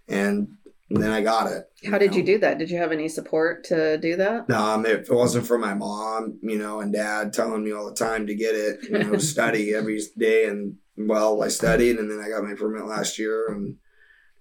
and 0.07 0.47
then 0.91 1.09
I 1.09 1.21
got 1.21 1.51
it. 1.51 1.65
How 1.89 1.97
did 1.97 2.13
you 2.13 2.23
do 2.23 2.37
that? 2.37 2.59
Did 2.59 2.69
you 2.69 2.77
have 2.77 2.91
any 2.91 3.09
support 3.09 3.63
to 3.65 3.97
do 3.97 4.15
that? 4.17 4.47
No, 4.47 4.57
um, 4.57 4.85
if 4.85 5.09
it 5.09 5.13
wasn't 5.13 5.47
for 5.47 5.57
my 5.57 5.73
mom, 5.73 6.39
you 6.43 6.59
know, 6.59 6.81
and 6.81 6.93
dad 6.93 7.33
telling 7.33 7.63
me 7.63 7.71
all 7.71 7.89
the 7.89 7.95
time 7.95 8.27
to 8.27 8.35
get 8.35 8.53
it, 8.53 8.83
you 8.83 8.99
know, 8.99 9.17
study 9.17 9.73
every 9.73 9.99
day, 10.15 10.45
and 10.45 10.75
well, 10.95 11.41
I 11.41 11.47
studied, 11.47 11.97
and 11.97 12.11
then 12.11 12.19
I 12.19 12.29
got 12.29 12.43
my 12.43 12.53
permit 12.53 12.85
last 12.85 13.17
year, 13.17 13.47
and 13.49 13.77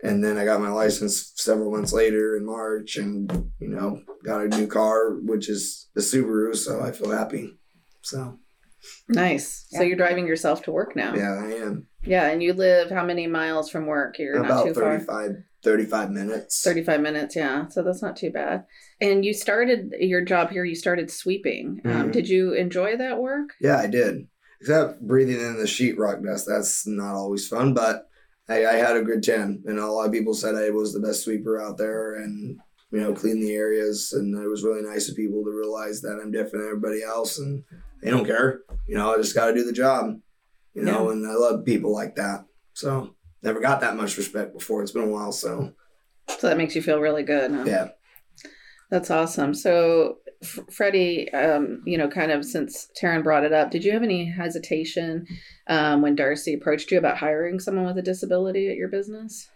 and 0.02 0.22
then 0.22 0.36
I 0.36 0.44
got 0.44 0.60
my 0.60 0.68
license 0.70 1.32
several 1.36 1.72
months 1.72 1.94
later 1.94 2.36
in 2.36 2.44
March, 2.44 2.96
and 2.96 3.50
you 3.60 3.68
know, 3.68 4.02
got 4.26 4.44
a 4.44 4.48
new 4.48 4.66
car, 4.66 5.14
which 5.14 5.48
is 5.48 5.88
the 5.94 6.02
Subaru, 6.02 6.54
so 6.54 6.82
I 6.82 6.92
feel 6.92 7.10
happy. 7.10 7.54
So 8.02 8.38
Nice. 9.08 9.66
So 9.70 9.82
you're 9.82 9.96
driving 9.96 10.26
yourself 10.26 10.62
to 10.64 10.72
work 10.72 10.96
now. 10.96 11.14
yeah, 11.14 11.34
I 11.40 11.52
am 11.64 11.86
Yeah, 12.04 12.26
and 12.28 12.42
you 12.42 12.52
live 12.52 12.90
how 12.90 13.04
many 13.04 13.26
miles 13.26 13.70
from 13.70 13.86
work? 13.86 14.18
You're 14.18 14.34
not 14.40 14.44
about 14.46 14.64
too 14.66 14.74
far. 14.74 14.98
35, 14.98 15.30
35 15.62 16.10
minutes. 16.10 16.62
35 16.62 17.00
minutes, 17.00 17.36
yeah. 17.36 17.68
So 17.68 17.82
that's 17.82 18.02
not 18.02 18.16
too 18.16 18.30
bad. 18.30 18.64
And 19.00 19.24
you 19.24 19.32
started 19.32 19.92
your 19.98 20.22
job 20.22 20.50
here, 20.50 20.64
you 20.64 20.74
started 20.74 21.10
sweeping. 21.10 21.80
Um, 21.84 22.08
Mhm. 22.08 22.12
did 22.12 22.28
you 22.28 22.52
enjoy 22.54 22.96
that 22.96 23.20
work? 23.20 23.50
Yeah, 23.60 23.78
I 23.78 23.86
did. 23.86 24.26
Except 24.60 25.00
breathing 25.06 25.40
in 25.40 25.56
the 25.58 25.64
sheetrock 25.64 26.24
dust. 26.24 26.46
That's 26.48 26.86
not 26.86 27.14
always 27.14 27.46
fun, 27.46 27.74
but 27.74 28.08
I, 28.48 28.64
I 28.64 28.72
had 28.74 28.96
a 28.96 29.02
good 29.02 29.22
time. 29.24 29.62
And 29.66 29.78
a 29.78 29.86
lot 29.86 30.06
of 30.06 30.12
people 30.12 30.34
said 30.34 30.54
I 30.54 30.70
was 30.70 30.92
the 30.92 31.00
best 31.00 31.24
sweeper 31.24 31.60
out 31.60 31.76
there 31.78 32.14
and, 32.14 32.58
you 32.92 33.00
know, 33.00 33.12
clean 33.12 33.40
the 33.40 33.52
areas. 33.54 34.12
And 34.12 34.34
it 34.42 34.48
was 34.48 34.62
really 34.64 34.82
nice 34.82 35.08
of 35.10 35.16
people 35.16 35.44
to 35.44 35.50
realize 35.50 36.00
that 36.02 36.20
I'm 36.22 36.30
different 36.30 36.52
than 36.64 36.68
everybody 36.68 37.02
else 37.02 37.38
and 37.38 37.64
they 38.02 38.10
don't 38.10 38.24
care. 38.26 38.60
You 38.86 38.96
know, 38.96 39.12
I 39.12 39.16
just 39.16 39.34
got 39.34 39.46
to 39.46 39.54
do 39.54 39.64
the 39.64 39.72
job, 39.72 40.18
you 40.74 40.82
know, 40.82 41.10
and 41.10 41.26
I 41.26 41.34
love 41.34 41.64
people 41.64 41.92
like 41.92 42.16
that. 42.16 42.44
So 42.74 43.14
never 43.42 43.60
got 43.60 43.80
that 43.80 43.96
much 43.96 44.16
respect 44.16 44.52
before. 44.52 44.82
It's 44.82 44.92
been 44.92 45.04
a 45.04 45.08
while. 45.08 45.32
So, 45.32 45.72
So 46.38 46.48
that 46.48 46.56
makes 46.58 46.74
you 46.76 46.82
feel 46.82 47.00
really 47.00 47.22
good. 47.22 47.50
Huh? 47.50 47.64
yeah. 47.66 47.88
That's 48.90 49.10
awesome. 49.10 49.52
So, 49.54 50.18
F- 50.42 50.60
Freddie, 50.70 51.32
um, 51.32 51.82
you 51.86 51.98
know, 51.98 52.08
kind 52.08 52.30
of 52.30 52.44
since 52.44 52.88
Taran 53.00 53.24
brought 53.24 53.42
it 53.42 53.52
up, 53.52 53.70
did 53.70 53.84
you 53.84 53.90
have 53.92 54.02
any 54.04 54.30
hesitation 54.30 55.26
um, 55.66 56.02
when 56.02 56.14
Darcy 56.14 56.54
approached 56.54 56.92
you 56.92 56.98
about 56.98 57.16
hiring 57.16 57.58
someone 57.58 57.86
with 57.86 57.98
a 57.98 58.02
disability 58.02 58.68
at 58.68 58.76
your 58.76 58.88
business? 58.88 59.48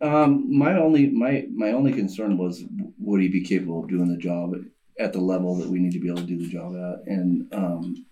Um, 0.00 0.56
my 0.56 0.76
only 0.78 1.08
my 1.08 1.46
my 1.52 1.72
only 1.72 1.92
concern 1.92 2.36
was 2.38 2.62
would 2.98 3.20
he 3.20 3.28
be 3.28 3.42
capable 3.42 3.82
of 3.82 3.88
doing 3.88 4.08
the 4.08 4.16
job 4.18 4.54
at 4.98 5.12
the 5.12 5.20
level 5.20 5.54
that 5.56 5.68
we 5.68 5.78
need 5.78 5.92
to 5.92 6.00
be 6.00 6.08
able 6.08 6.18
to 6.18 6.26
do 6.26 6.38
the 6.38 6.48
job 6.48 6.74
at, 6.74 7.12
and 7.12 7.52
um, 7.54 8.06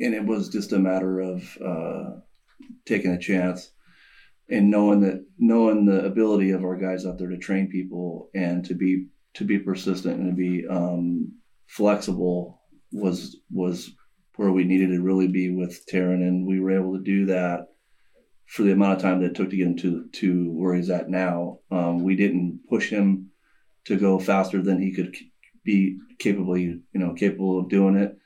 and 0.00 0.14
it 0.14 0.24
was 0.24 0.48
just 0.48 0.72
a 0.72 0.78
matter 0.78 1.20
of 1.20 1.58
uh, 1.64 2.10
taking 2.84 3.12
a 3.12 3.18
chance 3.18 3.70
and 4.48 4.70
knowing 4.70 5.00
that 5.00 5.24
knowing 5.38 5.86
the 5.86 6.04
ability 6.04 6.50
of 6.50 6.64
our 6.64 6.76
guys 6.76 7.04
out 7.04 7.18
there 7.18 7.28
to 7.28 7.38
train 7.38 7.68
people 7.68 8.30
and 8.34 8.64
to 8.64 8.74
be 8.74 9.06
to 9.34 9.44
be 9.44 9.58
persistent 9.58 10.18
and 10.18 10.30
to 10.30 10.36
be 10.36 10.66
um, 10.68 11.32
flexible 11.66 12.60
was 12.92 13.36
was 13.50 13.90
where 14.36 14.52
we 14.52 14.64
needed 14.64 14.88
to 14.88 15.00
really 15.00 15.28
be 15.28 15.50
with 15.50 15.84
Taran, 15.86 16.26
and 16.26 16.46
we 16.46 16.60
were 16.60 16.72
able 16.72 16.96
to 16.96 17.02
do 17.02 17.26
that 17.26 17.68
for 18.46 18.62
the 18.62 18.72
amount 18.72 18.96
of 18.96 19.02
time 19.02 19.20
that 19.20 19.30
it 19.30 19.34
took 19.34 19.50
to 19.50 19.56
get 19.56 19.66
him 19.66 19.76
to 19.78 20.06
to 20.12 20.50
where 20.52 20.74
he's 20.74 20.90
at 20.90 21.08
now. 21.08 21.60
Um, 21.70 22.02
we 22.04 22.16
didn't 22.16 22.60
push 22.68 22.90
him 22.90 23.30
to 23.86 23.96
go 23.96 24.18
faster 24.18 24.62
than 24.62 24.80
he 24.80 24.92
could 24.92 25.14
be 25.66 25.98
capably, 26.18 26.62
you 26.62 26.82
know, 26.94 27.12
capable 27.12 27.58
of 27.58 27.68
doing 27.68 27.96
it. 27.96 28.16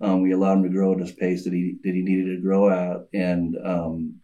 Um, 0.00 0.22
we 0.22 0.32
allowed 0.32 0.58
him 0.58 0.64
to 0.64 0.68
grow 0.68 0.92
at 0.92 1.00
his 1.00 1.12
pace 1.12 1.44
that 1.44 1.52
he 1.52 1.76
that 1.82 1.94
he 1.94 2.02
needed 2.02 2.36
to 2.36 2.42
grow 2.42 2.70
at, 2.70 3.08
and 3.14 3.56
um, 3.64 4.20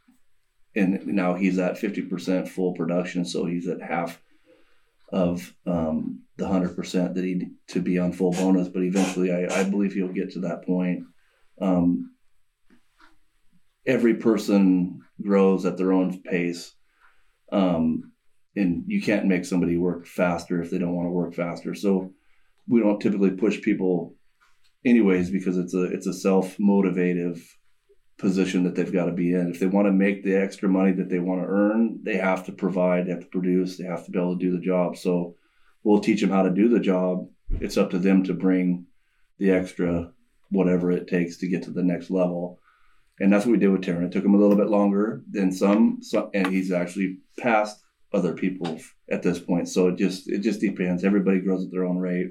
and 0.77 1.07
now 1.07 1.35
he's 1.35 1.59
at 1.59 1.79
fifty 1.79 2.03
percent 2.03 2.49
full 2.49 2.75
production, 2.75 3.25
so 3.25 3.47
he's 3.47 3.69
at 3.69 3.81
half 3.81 4.21
of 5.13 5.55
um, 5.67 6.23
the 6.37 6.47
hundred 6.47 6.77
percent 6.77 7.15
that 7.15 7.25
he 7.25 7.47
to 7.69 7.81
be 7.81 7.99
on 7.99 8.13
full 8.13 8.33
bonus. 8.33 8.69
But 8.69 8.83
eventually, 8.83 9.33
I, 9.33 9.61
I 9.61 9.65
believe 9.65 9.93
he'll 9.93 10.09
get 10.09 10.33
to 10.33 10.41
that 10.41 10.65
point. 10.67 11.05
Um, 11.61 12.13
every 13.87 14.15
person 14.15 15.01
grows 15.23 15.65
at 15.65 15.77
their 15.77 15.93
own 15.93 16.23
pace, 16.23 16.75
um, 17.53 18.13
and 18.57 18.85
you 18.89 19.01
can't 19.01 19.27
make 19.27 19.45
somebody 19.45 19.77
work 19.77 20.07
faster 20.07 20.61
if 20.61 20.71
they 20.71 20.79
don't 20.79 20.95
want 20.95 21.07
to 21.07 21.13
work 21.13 21.35
faster. 21.35 21.75
So 21.75 22.13
we 22.69 22.81
don't 22.81 23.01
typically 23.01 23.31
push 23.31 23.61
people, 23.61 24.15
anyways, 24.85 25.31
because 25.31 25.57
it's 25.57 25.75
a 25.75 25.85
it's 25.85 26.07
a 26.07 26.13
self 26.13 26.57
motivative 26.59 27.41
position 28.19 28.65
that 28.65 28.75
they've 28.75 28.93
got 28.93 29.07
to 29.07 29.13
be 29.13 29.33
in. 29.33 29.51
If 29.51 29.61
they 29.61 29.67
want 29.67 29.87
to 29.87 29.93
make 29.93 30.25
the 30.25 30.35
extra 30.35 30.69
money 30.69 30.93
that 30.93 31.09
they 31.09 31.21
want 31.21 31.41
to 31.41 31.47
earn, 31.47 32.01
they 32.03 32.17
have 32.17 32.45
to 32.47 32.53
provide, 32.53 33.07
they 33.07 33.13
have 33.13 33.21
to 33.21 33.27
produce, 33.27 33.79
they 33.79 33.85
have 33.85 34.05
to 34.05 34.11
be 34.11 34.19
able 34.19 34.37
to 34.37 34.45
do 34.45 34.53
the 34.53 34.65
job. 34.65 34.97
So 34.97 35.37
we'll 35.85 36.01
teach 36.01 36.21
them 36.21 36.31
how 36.31 36.43
to 36.43 36.51
do 36.51 36.69
the 36.69 36.81
job. 36.81 37.29
It's 37.61 37.77
up 37.77 37.91
to 37.91 37.99
them 37.99 38.25
to 38.25 38.35
bring 38.35 38.87
the 39.39 39.53
extra 39.53 40.13
whatever 40.51 40.91
it 40.91 41.07
takes 41.07 41.39
to 41.39 41.49
get 41.49 41.63
to 41.65 41.71
the 41.71 41.83
next 41.83 42.11
level. 42.11 42.59
And 43.21 43.33
that's 43.33 43.47
what 43.47 43.53
we 43.53 43.59
did 43.59 43.71
with 43.71 43.83
Taran. 43.83 44.07
It 44.07 44.13
took 44.13 44.25
him 44.25 44.35
a 44.35 44.39
little 44.39 44.57
bit 44.57 44.69
longer 44.69 45.23
than 45.31 45.53
some, 45.53 45.99
some 46.03 46.31
and 46.35 46.49
he's 46.49 46.73
actually 46.73 47.19
passed 47.39 47.83
other 48.13 48.33
people 48.33 48.79
at 49.11 49.23
this 49.23 49.39
point. 49.39 49.69
So 49.69 49.89
it 49.89 49.97
just 49.97 50.29
it 50.29 50.41
just 50.41 50.61
depends. 50.61 51.05
Everybody 51.05 51.41
grows 51.41 51.65
at 51.65 51.71
their 51.71 51.85
own 51.85 51.99
rate. 51.99 52.31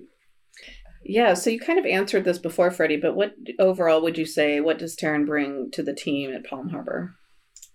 Yeah, 1.04 1.34
so 1.36 1.50
you 1.50 1.60
kind 1.60 1.80
of 1.80 1.86
answered 1.86 2.26
this 2.26 2.38
before, 2.38 2.72
Freddie, 2.72 2.98
but 2.98 3.16
what 3.16 3.34
overall 3.60 4.02
would 4.02 4.18
you 4.18 4.26
say? 4.26 4.60
What 4.60 4.78
does 4.78 4.96
Taran 4.96 5.26
bring 5.26 5.72
to 5.72 5.84
the 5.84 5.94
team 5.94 6.34
at 6.34 6.46
Palm 6.46 6.70
Harbor? 6.70 7.16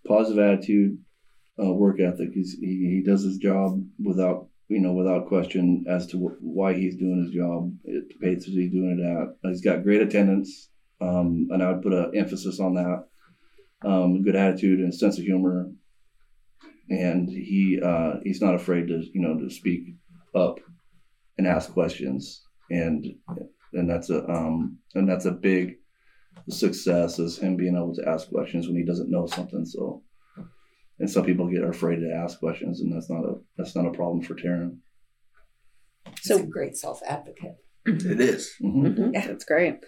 Positive 0.06 0.42
attitude, 0.44 0.98
uh, 1.62 1.72
work 1.72 2.00
ethic. 2.00 2.30
He's, 2.34 2.56
he 2.60 2.96
he 2.96 3.02
does 3.04 3.22
his 3.22 3.38
job 3.38 3.82
without 4.02 4.48
you 4.68 4.80
know 4.80 4.92
without 4.92 5.28
question 5.28 5.84
as 5.88 6.06
to 6.08 6.18
wh- 6.18 6.42
why 6.42 6.74
he's 6.74 6.96
doing 6.96 7.22
his 7.24 7.32
job. 7.32 7.72
It 7.84 8.20
pace 8.20 8.44
he's 8.44 8.72
doing 8.72 8.98
it 8.98 9.04
at. 9.04 9.50
He's 9.50 9.62
got 9.62 9.84
great 9.84 10.02
attendance, 10.02 10.68
um, 11.00 11.48
and 11.50 11.62
I 11.62 11.72
would 11.72 11.82
put 11.82 11.92
an 11.92 12.12
emphasis 12.16 12.58
on 12.58 12.74
that. 12.74 13.04
Um, 13.84 14.22
good 14.22 14.36
attitude 14.36 14.80
and 14.80 14.94
sense 14.94 15.18
of 15.18 15.24
humor, 15.24 15.70
and 16.90 17.28
he 17.28 17.80
uh, 17.82 18.14
he's 18.24 18.42
not 18.42 18.54
afraid 18.54 18.88
to 18.88 19.02
you 19.14 19.20
know 19.20 19.38
to 19.38 19.48
speak 19.48 19.94
up 20.34 20.58
and 21.38 21.46
ask 21.46 21.72
questions 21.72 22.42
and 22.70 23.06
and 23.74 23.88
that's 23.88 24.10
a 24.10 24.28
um 24.28 24.78
and 24.94 25.08
that's 25.08 25.24
a 25.24 25.30
big 25.30 25.76
success 26.48 27.18
is 27.18 27.38
him 27.38 27.56
being 27.56 27.76
able 27.76 27.94
to 27.94 28.08
ask 28.08 28.28
questions 28.28 28.66
when 28.66 28.76
he 28.76 28.84
doesn't 28.84 29.10
know 29.10 29.26
something 29.26 29.64
so 29.64 30.02
and 30.98 31.10
some 31.10 31.24
people 31.24 31.48
get 31.48 31.64
afraid 31.64 31.96
to 31.96 32.14
ask 32.14 32.38
questions 32.38 32.80
and 32.80 32.92
that's 32.92 33.10
not 33.10 33.24
a 33.24 33.34
that's 33.56 33.74
not 33.74 33.86
a 33.86 33.90
problem 33.90 34.22
for 34.22 34.34
Taran. 34.34 34.78
So 36.20 36.38
a 36.38 36.46
great 36.46 36.76
self 36.76 37.02
advocate. 37.06 37.56
It 37.84 38.20
is. 38.20 38.54
hmm 38.60 38.86
Mm-hmm. 38.86 39.14
Yeah. 39.14 39.26
That's 39.26 39.44
great. 39.44 39.80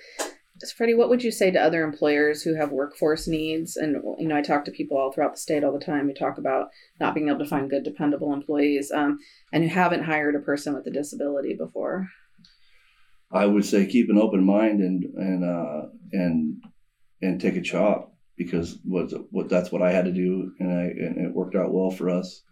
So 0.61 0.75
Freddie, 0.77 0.95
what 0.95 1.09
would 1.09 1.23
you 1.23 1.31
say 1.31 1.51
to 1.51 1.61
other 1.61 1.85
employers 1.85 2.43
who 2.43 2.55
have 2.55 2.71
workforce 2.71 3.29
needs? 3.29 3.77
And 3.77 3.97
you 4.19 4.27
know, 4.27 4.37
I 4.37 4.43
talk 4.43 4.65
to 4.65 4.71
people 4.73 4.97
all 4.97 5.13
throughout 5.13 5.35
the 5.35 5.41
state 5.41 5.63
all 5.63 5.77
the 5.77 5.85
time 5.85 6.07
who 6.09 6.15
talk 6.15 6.39
about 6.39 6.69
not 7.01 7.15
being 7.15 7.29
able 7.29 7.41
to 7.41 7.45
find 7.45 7.71
good, 7.71 7.85
dependable 7.85 8.33
employees, 8.33 8.91
um, 8.93 9.19
and 9.53 9.63
who 9.65 9.69
haven't 9.69 10.05
hired 10.05 10.35
a 10.35 10.41
person 10.41 10.75
with 10.75 10.87
a 10.87 10.91
disability 10.91 11.55
before. 11.55 12.09
I 13.33 13.47
would 13.47 13.65
say 13.65 13.87
keep 13.87 14.09
an 14.11 14.19
open 14.19 14.45
mind 14.45 14.81
and 14.81 15.05
and 15.17 15.45
uh, 15.45 15.89
and 16.13 16.63
and 17.23 17.41
take 17.41 17.57
a 17.57 17.63
chop 17.63 18.15
because 18.37 18.79
what 18.85 19.13
what 19.31 19.49
that's 19.49 19.73
what 19.73 19.83
I 19.83 19.93
had 19.93 20.05
to 20.05 20.13
do 20.13 20.53
and 20.59 20.73
I 20.73 20.83
and 20.85 21.27
it 21.27 21.35
worked 21.35 21.57
out 21.57 21.73
well 21.73 21.91
for 21.91 22.11
us. 22.11 22.43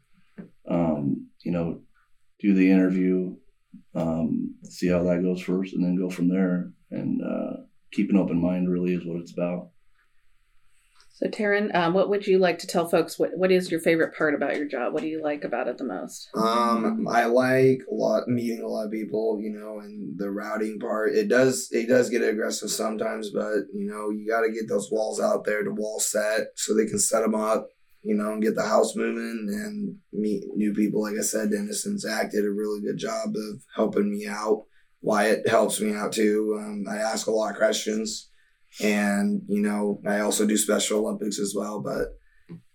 Um, 0.69 1.29
you 1.45 1.53
know, 1.53 1.81
do 2.41 2.55
the 2.55 2.71
interview, 2.71 3.37
um, 3.95 4.55
see 4.65 4.89
how 4.89 5.03
that 5.05 5.23
goes 5.23 5.41
first, 5.41 5.75
and 5.75 5.85
then 5.85 5.97
go 5.97 6.11
from 6.11 6.29
there. 6.29 6.73
And 6.91 7.21
uh, 7.23 7.63
keep 7.93 8.11
an 8.11 8.17
open 8.17 8.41
mind 8.41 8.71
really 8.71 8.95
is 8.95 9.05
what 9.05 9.21
it's 9.21 9.33
about. 9.33 9.71
So, 11.23 11.29
Taran, 11.29 11.73
um, 11.75 11.95
what 11.95 12.09
would 12.09 12.27
you 12.27 12.39
like 12.39 12.59
to 12.61 12.67
tell 12.67 12.89
folks? 12.89 13.17
What 13.17 13.31
What 13.37 13.53
is 13.53 13.71
your 13.71 13.79
favorite 13.79 14.17
part 14.17 14.35
about 14.35 14.57
your 14.57 14.67
job? 14.67 14.93
What 14.93 15.03
do 15.03 15.09
you 15.09 15.23
like 15.23 15.45
about 15.45 15.69
it 15.69 15.79
the 15.79 15.85
most? 15.85 16.29
Um, 16.35 17.07
I 17.09 17.27
like 17.27 17.83
a 17.89 17.95
lot 17.95 18.27
meeting 18.27 18.63
a 18.63 18.67
lot 18.67 18.87
of 18.87 18.91
people, 18.91 19.39
you 19.41 19.51
know, 19.51 19.79
and 19.79 20.19
the 20.19 20.31
routing 20.33 20.81
part. 20.81 21.15
It 21.15 21.29
does 21.29 21.69
it 21.71 21.89
does 21.89 22.11
get 22.11 22.23
aggressive 22.23 22.71
sometimes, 22.71 23.31
but 23.31 23.67
you 23.73 23.87
know, 23.87 24.11
you 24.11 24.27
got 24.29 24.41
to 24.41 24.53
get 24.53 24.69
those 24.69 24.91
walls 24.91 25.21
out 25.21 25.45
there, 25.45 25.63
to 25.63 25.71
wall 25.71 26.01
set, 26.01 26.49
so 26.57 26.75
they 26.75 26.87
can 26.87 26.99
set 26.99 27.21
them 27.21 27.37
up, 27.37 27.69
you 28.03 28.17
know, 28.17 28.33
and 28.33 28.43
get 28.43 28.57
the 28.57 28.67
house 28.67 28.97
moving 28.97 29.47
and 29.49 29.97
meet 30.13 30.43
new 30.57 30.75
people. 30.75 31.03
Like 31.03 31.19
I 31.21 31.23
said, 31.23 31.53
Dennis 31.53 31.87
and 31.87 32.01
Zach 32.01 32.33
did 32.33 32.45
a 32.45 32.51
really 32.51 32.81
good 32.81 32.99
job 32.99 33.29
of 33.29 33.63
helping 33.77 34.11
me 34.11 34.27
out. 34.27 34.65
Wyatt 35.03 35.49
helps 35.49 35.81
me 35.81 35.95
out 35.95 36.13
too. 36.13 36.59
Um, 36.61 36.85
I 36.91 36.97
ask 36.97 37.29
a 37.29 37.33
lot 37.33 37.53
of 37.53 37.59
questions, 37.59 38.29
and 38.81 39.43
you 39.49 39.61
know, 39.61 40.01
I 40.07 40.21
also 40.21 40.47
do 40.47 40.57
Special 40.57 41.01
Olympics 41.01 41.39
as 41.39 41.55
well. 41.57 41.81
But 41.81 42.09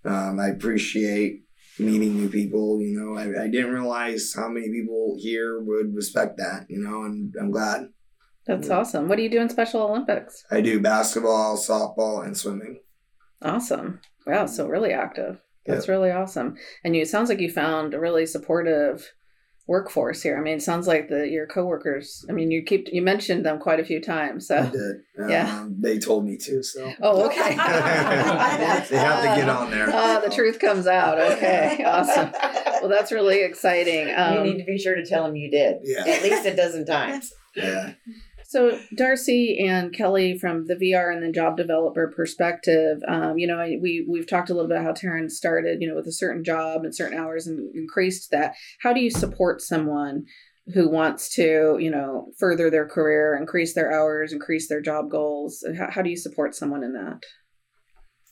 um, 0.10 0.40
I 0.40 0.48
appreciate 0.48 1.44
meeting 1.80 2.18
new 2.18 2.30
people. 2.30 2.82
You 2.82 3.00
know, 3.00 3.18
I, 3.18 3.46
I 3.46 3.48
didn't 3.48 3.74
realize 3.74 4.34
how 4.36 4.50
many 4.50 4.70
people 4.70 5.16
here 5.20 5.62
would 5.62 5.96
respect 5.96 6.38
that. 6.38 6.66
You 6.70 6.80
know, 6.80 7.04
and 7.04 7.34
I'm 7.40 7.52
glad. 7.52 7.88
That's 8.46 8.70
awesome. 8.70 9.10
What 9.10 9.18
do 9.18 9.24
you 9.24 9.30
do 9.30 9.42
in 9.42 9.50
Special 9.50 9.82
Olympics? 9.82 10.46
I 10.50 10.62
do 10.62 10.80
basketball, 10.80 11.58
softball, 11.58 12.26
and 12.26 12.38
swimming. 12.38 12.80
Awesome. 13.42 14.00
Wow, 14.26 14.46
so 14.46 14.68
really 14.68 14.94
active. 14.94 15.40
That's 15.66 15.90
really 15.90 16.12
awesome. 16.12 16.56
And 16.84 16.96
you 16.96 17.02
it 17.02 17.10
sounds 17.10 17.30
like 17.30 17.42
you 17.42 17.52
found 17.52 17.94
a 17.94 18.00
really 18.00 18.26
supportive 18.26 19.12
workforce 19.68 20.22
here. 20.22 20.38
I 20.38 20.42
mean, 20.42 20.56
it 20.58 20.62
sounds 20.64 20.88
like 20.88 21.10
the 21.10 21.28
your 21.28 21.46
coworkers. 21.46 22.26
I 22.30 22.32
mean, 22.32 22.52
you 22.52 22.64
keep 22.64 22.88
you 22.92 23.02
mentioned 23.02 23.46
them 23.46 23.60
quite 23.60 23.80
a 23.80 23.86
few 23.86 24.02
times. 24.02 24.50
I 24.50 24.64
So 24.66 24.72
did. 24.72 24.96
Um, 25.24 25.30
Yeah. 25.30 25.68
They 25.70 26.00
told 26.00 26.26
me 26.26 26.38
to. 26.38 26.64
So. 26.64 26.92
Oh, 27.02 27.26
okay. 27.28 27.50
they 27.50 28.98
have 28.98 29.22
to 29.22 29.36
get 29.36 29.50
on 29.50 29.72
there. 29.72 29.88
Ah, 29.92 30.22
the 30.24 30.30
truth 30.34 30.60
comes 30.60 30.88
out. 30.88 31.20
Okay, 31.20 31.84
awesome. 31.86 32.32
Well, 32.82 32.90
that's 32.90 33.12
really 33.12 33.44
exciting. 33.44 34.08
you 34.08 34.16
Um, 34.16 34.44
need 34.44 34.58
to 34.60 34.64
be 34.66 34.78
sure 34.78 34.96
to 34.96 35.06
tell 35.06 35.24
them 35.26 35.36
you 35.36 35.50
did. 35.52 35.78
Yeah. 35.84 36.06
At 36.08 36.24
least 36.24 36.46
a 36.46 36.56
dozen 36.56 36.86
times. 36.86 37.34
Yeah. 37.56 37.94
So, 38.50 38.80
Darcy 38.96 39.60
and 39.60 39.94
Kelly, 39.94 40.38
from 40.38 40.68
the 40.68 40.76
VR 40.76 41.14
and 41.14 41.22
the 41.22 41.34
job 41.34 41.58
developer 41.58 42.14
perspective, 42.16 43.00
um, 43.06 43.38
you 43.38 43.46
know, 43.46 43.58
we 43.58 44.08
we've 44.10 44.26
talked 44.26 44.50
a 44.50 44.54
little 44.54 44.70
bit 44.70 44.78
about 44.78 44.86
how 44.86 44.94
Taran 44.94 45.30
started, 45.30 45.82
you 45.82 45.90
know, 45.90 45.96
with 45.96 46.08
a 46.08 46.14
certain 46.14 46.46
job 46.46 46.86
and 46.86 46.96
certain 46.96 47.20
hours 47.20 47.46
and 47.46 47.76
increased 47.76 48.32
that. 48.32 48.56
How 48.82 48.94
do 48.94 49.02
you 49.02 49.12
support 49.12 49.62
someone 49.62 50.24
who 50.74 50.90
wants 50.90 51.28
to, 51.36 51.78
you 51.78 51.92
know, 51.92 52.32
further 52.40 52.70
their 52.70 52.88
career, 52.88 53.36
increase 53.36 53.74
their 53.76 53.92
hours, 53.92 54.32
increase 54.32 54.70
their 54.70 54.82
job 54.82 55.12
goals? 55.12 55.62
How, 55.78 55.92
how 55.92 56.02
do 56.02 56.10
you 56.10 56.18
support 56.18 56.56
someone 56.56 56.86
in 56.86 56.94
that? 56.94 57.20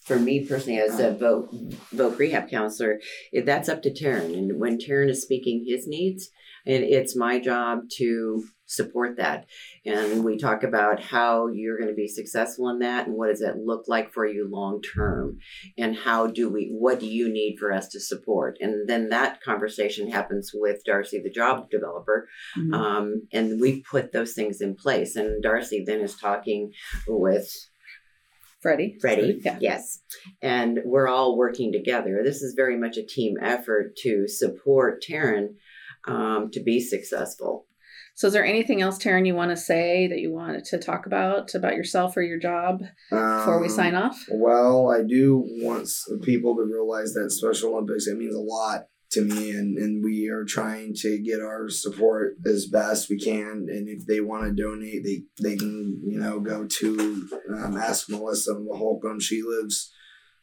For 0.06 0.18
me 0.18 0.46
personally, 0.46 0.78
as 0.78 0.98
a 0.98 1.12
vote 1.12 1.50
vote 1.92 2.18
rehab 2.18 2.48
counselor, 2.48 3.00
that's 3.44 3.68
up 3.68 3.82
to 3.82 3.92
Taran. 3.92 4.32
And 4.32 4.58
when 4.58 4.78
Taran 4.78 5.10
is 5.10 5.20
speaking 5.20 5.66
his 5.68 5.86
needs, 5.86 6.30
and 6.64 6.82
it's 6.82 7.14
my 7.14 7.38
job 7.38 7.80
to 7.98 8.44
support 8.66 9.16
that. 9.16 9.46
And 9.84 10.24
we 10.24 10.36
talk 10.36 10.62
about 10.62 11.00
how 11.00 11.46
you're 11.48 11.78
going 11.78 11.88
to 11.88 11.94
be 11.94 12.08
successful 12.08 12.68
in 12.68 12.80
that, 12.80 13.06
and 13.06 13.16
what 13.16 13.28
does 13.28 13.40
that 13.40 13.58
look 13.58 13.84
like 13.86 14.12
for 14.12 14.26
you 14.26 14.48
long 14.50 14.82
term, 14.82 15.38
and 15.78 15.96
how 15.96 16.26
do 16.26 16.48
we, 16.50 16.68
what 16.72 17.00
do 17.00 17.06
you 17.06 17.28
need 17.32 17.56
for 17.58 17.72
us 17.72 17.88
to 17.88 18.00
support? 18.00 18.58
And 18.60 18.88
then 18.88 19.08
that 19.10 19.40
conversation 19.40 20.10
happens 20.10 20.50
with 20.52 20.84
Darcy, 20.84 21.20
the 21.22 21.30
job 21.30 21.70
developer, 21.70 22.28
um, 22.72 23.22
and 23.32 23.60
we 23.60 23.82
put 23.82 24.12
those 24.12 24.34
things 24.34 24.60
in 24.60 24.74
place. 24.74 25.16
And 25.16 25.42
Darcy 25.42 25.84
then 25.86 26.00
is 26.00 26.16
talking 26.16 26.72
with 27.06 27.48
Freddie? 28.60 28.96
Freddie, 29.00 29.40
Yeah. 29.44 29.58
yes. 29.60 30.00
And 30.42 30.80
we're 30.84 31.06
all 31.08 31.36
working 31.36 31.70
together. 31.72 32.22
This 32.24 32.42
is 32.42 32.54
very 32.56 32.76
much 32.76 32.96
a 32.96 33.06
team 33.06 33.36
effort 33.40 33.94
to 33.98 34.26
support 34.26 35.04
Taran 35.08 35.50
um, 36.08 36.50
to 36.52 36.62
be 36.62 36.80
successful. 36.80 37.65
So, 38.16 38.28
is 38.28 38.32
there 38.32 38.46
anything 38.46 38.80
else, 38.80 38.96
Taran, 38.96 39.26
you 39.26 39.34
want 39.34 39.50
to 39.50 39.58
say 39.58 40.06
that 40.08 40.20
you 40.20 40.32
wanted 40.32 40.64
to 40.64 40.78
talk 40.78 41.04
about 41.04 41.54
about 41.54 41.76
yourself 41.76 42.16
or 42.16 42.22
your 42.22 42.38
job 42.38 42.80
before 43.10 43.60
we 43.60 43.68
Um, 43.68 43.74
sign 43.74 43.94
off? 43.94 44.24
Well, 44.30 44.90
I 44.90 45.02
do 45.02 45.44
want 45.60 45.90
people 46.22 46.56
to 46.56 46.62
realize 46.62 47.12
that 47.12 47.30
Special 47.30 47.74
Olympics 47.74 48.06
it 48.06 48.16
means 48.16 48.34
a 48.34 48.40
lot 48.40 48.86
to 49.10 49.20
me, 49.22 49.50
and, 49.50 49.76
and 49.76 50.02
we 50.02 50.30
are 50.30 50.44
trying 50.44 50.94
to 51.02 51.18
get 51.18 51.40
our 51.40 51.68
support 51.68 52.38
as 52.46 52.66
best 52.66 53.10
we 53.10 53.18
can. 53.18 53.66
And 53.68 53.86
if 53.86 54.06
they 54.06 54.20
want 54.20 54.44
to 54.44 54.62
donate, 54.62 55.04
they 55.04 55.24
they 55.42 55.56
can 55.56 56.00
you 56.02 56.18
know 56.18 56.40
go 56.40 56.66
to 56.66 57.28
um, 57.54 57.76
ask 57.76 58.08
Melissa 58.08 58.54
Holcomb. 58.54 59.20
She 59.20 59.42
lives 59.42 59.92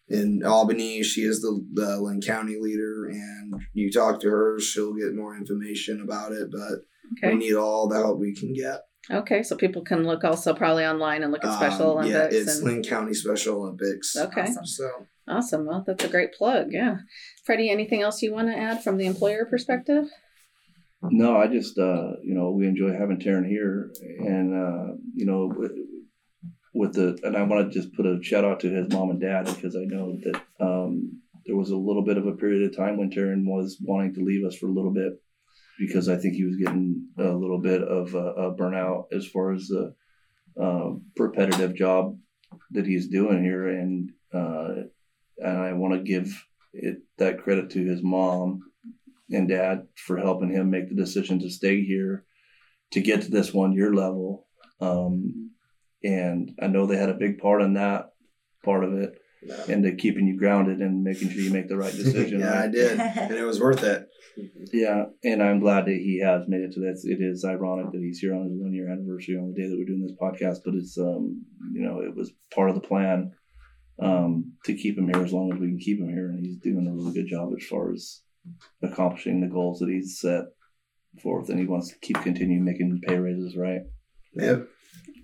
in 0.08 0.44
Albany. 0.46 1.02
She 1.02 1.22
is 1.22 1.42
the 1.42 1.66
the 1.74 2.00
Linn 2.00 2.22
County 2.22 2.58
leader, 2.62 3.06
and 3.06 3.56
you 3.74 3.92
talk 3.92 4.22
to 4.22 4.30
her, 4.30 4.60
she'll 4.60 4.94
get 4.94 5.16
more 5.16 5.36
information 5.36 6.02
about 6.02 6.34
it. 6.34 6.50
But 6.52 6.86
we 7.22 7.36
need 7.36 7.56
all 7.56 7.88
the 7.88 7.96
help 7.96 8.20
we 8.20 8.36
can 8.36 8.54
get. 8.54 8.82
Okay. 9.12 9.44
So 9.44 9.56
people 9.56 9.84
can 9.84 10.04
look 10.06 10.24
also 10.24 10.54
probably 10.54 10.86
online 10.86 11.24
and 11.24 11.32
look 11.32 11.44
at 11.44 11.56
Special 11.56 11.98
Um, 12.00 12.08
yeah, 12.08 12.20
Olympics. 12.20 12.36
it's 12.36 12.58
and, 12.58 12.66
Linn 12.68 12.84
County 12.84 13.14
Special 13.14 13.58
Olympics. 13.58 14.16
Okay. 14.16 14.42
Awesome. 14.42 14.66
So 14.66 15.08
Awesome. 15.28 15.66
Well, 15.66 15.84
that's 15.86 16.04
a 16.04 16.10
great 16.10 16.34
plug. 16.34 16.68
Yeah. 16.72 16.98
Freddie, 17.46 17.70
anything 17.70 18.02
else 18.02 18.22
you 18.22 18.34
want 18.34 18.50
to 18.50 18.58
add 18.58 18.84
from 18.84 18.98
the 18.98 19.06
employer 19.06 19.46
perspective? 19.46 20.06
No, 21.02 21.36
I 21.38 21.48
just 21.48 21.78
uh, 21.78 22.14
you 22.24 22.34
know 22.34 22.52
we 22.52 22.66
enjoy 22.66 22.94
having 22.94 23.20
Taran 23.20 23.46
here, 23.46 23.92
and 24.20 24.54
uh, 24.54 24.94
you 25.14 25.26
know 25.26 25.52
with, 25.54 25.72
with 26.74 26.94
the 26.94 27.20
and 27.24 27.36
I 27.36 27.44
want 27.44 27.72
to 27.72 27.78
just 27.78 27.94
put 27.94 28.06
a 28.06 28.24
shout 28.24 28.46
out 28.46 28.62
to 28.62 28.70
his 28.70 28.88
mom 28.90 29.10
and 29.10 29.20
dad 29.20 29.46
because 29.46 29.76
I 29.76 29.84
know 29.84 30.18
that 30.24 30.42
um, 30.62 31.22
there 31.46 31.58
was 31.58 31.72
a 31.72 31.78
little 31.78 32.06
bit 32.06 32.18
of 32.18 32.26
a 32.26 32.38
period 32.38 32.64
of 32.70 32.78
time 32.78 32.98
when 32.98 33.10
Taran 33.12 33.44
was 33.46 33.78
wanting 33.82 34.14
to 34.14 34.24
leave 34.24 34.46
us 34.46 34.56
for 34.56 34.68
a 34.68 34.72
little 34.72 34.94
bit 34.94 35.22
because 35.80 36.10
I 36.10 36.18
think 36.18 36.36
he 36.36 36.46
was 36.46 36.58
getting 36.58 37.08
a 37.18 37.24
little 37.24 37.60
bit 37.60 37.82
of 37.82 38.14
a, 38.14 38.26
a 38.34 38.56
burnout 38.56 39.06
as 39.12 39.26
far 39.26 39.54
as 39.54 39.68
the 39.68 39.96
uh, 40.62 40.92
repetitive 41.18 41.76
job 41.76 42.18
that 42.72 42.86
he's 42.86 43.08
doing 43.08 43.44
here, 43.44 43.68
and 43.68 44.12
uh, 44.34 44.84
and 45.38 45.58
I 45.58 45.74
want 45.74 45.94
to 45.94 46.00
give 46.04 46.46
it 46.74 46.98
that 47.18 47.42
credit 47.44 47.72
to 47.72 47.86
his 47.86 48.02
mom 48.04 48.62
and 49.30 49.48
dad 49.48 49.88
for 49.96 50.18
helping 50.18 50.52
him 50.52 50.70
make 50.70 50.90
the 50.90 50.96
decision 50.96 51.40
to 51.40 51.50
stay 51.50 51.84
here 51.84 52.26
to 52.92 53.02
get 53.02 53.24
to 53.24 53.32
this 53.32 53.54
one 53.54 53.74
year 53.74 53.94
level. 53.94 54.48
Um, 54.80 55.52
and 56.04 56.52
I 56.62 56.68
know 56.68 56.86
they 56.86 56.98
had 56.98 57.10
a 57.10 57.16
big 57.16 57.40
part 57.40 57.62
in 57.62 57.74
that 57.74 58.10
part 58.64 58.84
of 58.84 58.94
it 58.94 59.20
yeah, 59.46 59.64
and 59.68 59.98
keeping 59.98 60.28
you 60.28 60.38
grounded 60.38 60.80
and 60.80 61.04
making 61.04 61.30
sure 61.30 61.42
you 61.42 61.52
make 61.52 61.68
the 61.68 61.78
right 61.78 61.94
decision. 61.94 62.40
yeah, 62.42 62.62
I 62.62 62.68
did, 62.68 63.00
and 63.00 63.34
it 63.34 63.44
was 63.44 63.60
worth 63.60 63.84
it. 63.84 64.08
Yeah, 64.72 65.06
and 65.24 65.44
I'm 65.44 65.60
glad 65.60 65.86
that 65.86 65.96
he 65.96 66.22
has 66.24 66.44
made 66.48 66.62
it 66.62 66.74
to 66.74 66.80
this. 66.80 67.06
It 67.06 67.20
is 67.22 67.46
ironic 67.46 67.92
that 67.92 68.02
he's 68.02 68.20
here 68.20 68.34
on 68.34 68.50
his 68.50 68.60
one 68.60 68.74
year 68.74 68.92
anniversary 68.92 69.38
on 69.38 69.54
the 69.54 69.62
day 69.62 69.68
that 69.68 69.78
we're 69.78 69.86
doing 69.86 70.02
this 70.02 70.18
podcast, 70.20 70.60
but 70.66 70.74
it's 70.74 70.98
um, 70.98 71.44
you 71.74 71.82
know, 71.82 72.00
it 72.00 72.16
was 72.16 72.32
part 72.54 72.70
of 72.70 72.76
the 72.76 72.88
plan 72.88 73.32
um 74.02 74.54
to 74.66 74.76
keep 74.76 74.98
him 74.98 75.08
here 75.08 75.24
as 75.24 75.32
long 75.32 75.54
as 75.54 75.60
we 75.60 75.68
can 75.68 75.78
keep 75.78 76.00
him 76.00 76.10
here, 76.10 76.30
and 76.30 76.46
he's 76.46 76.58
doing 76.58 76.88
a 76.88 76.94
really 76.94 77.14
good 77.14 77.28
job 77.28 77.50
as 77.56 77.66
far 77.66 77.92
as 77.92 78.22
accomplishing 78.82 79.40
the 79.40 79.48
goals 79.48 79.80
that 79.80 79.90
he's 79.90 80.20
set 80.20 80.46
forth, 81.22 81.50
and 81.50 81.60
he 81.60 81.66
wants 81.66 81.90
to 81.90 82.00
keep 82.02 82.22
continuing 82.24 82.66
making 82.66 83.00
pay 83.06 83.18
raises, 83.18 83.56
right? 83.56 83.82
Yep, 84.34 84.68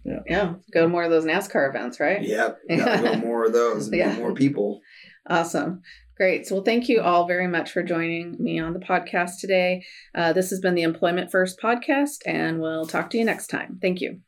Yeah. 0.05 0.19
yeah. 0.27 0.53
Go 0.73 0.83
to 0.83 0.87
more 0.87 1.03
of 1.03 1.11
those 1.11 1.25
NASCAR 1.25 1.69
events, 1.69 1.99
right? 1.99 2.21
yep. 2.21 2.57
Gotta 2.69 3.01
go 3.03 3.15
more 3.17 3.45
of 3.45 3.53
those 3.53 3.87
and 3.87 3.95
Yeah. 3.95 4.15
more 4.17 4.33
people. 4.33 4.81
Awesome. 5.29 5.81
Great. 6.17 6.47
So, 6.47 6.55
well, 6.55 6.63
thank 6.65 6.89
you 6.89 7.01
all 7.01 7.27
very 7.27 7.47
much 7.47 7.71
for 7.71 7.81
joining 7.81 8.35
me 8.43 8.59
on 8.59 8.73
the 8.73 8.79
podcast 8.79 9.39
today. 9.39 9.85
Uh, 10.13 10.33
this 10.33 10.49
has 10.49 10.59
been 10.59 10.75
the 10.75 10.81
Employment 10.83 11.31
First 11.31 11.59
podcast, 11.61 12.17
and 12.25 12.59
we'll 12.59 12.85
talk 12.85 13.09
to 13.11 13.17
you 13.17 13.23
next 13.23 13.47
time. 13.47 13.79
Thank 13.81 14.01
you. 14.01 14.19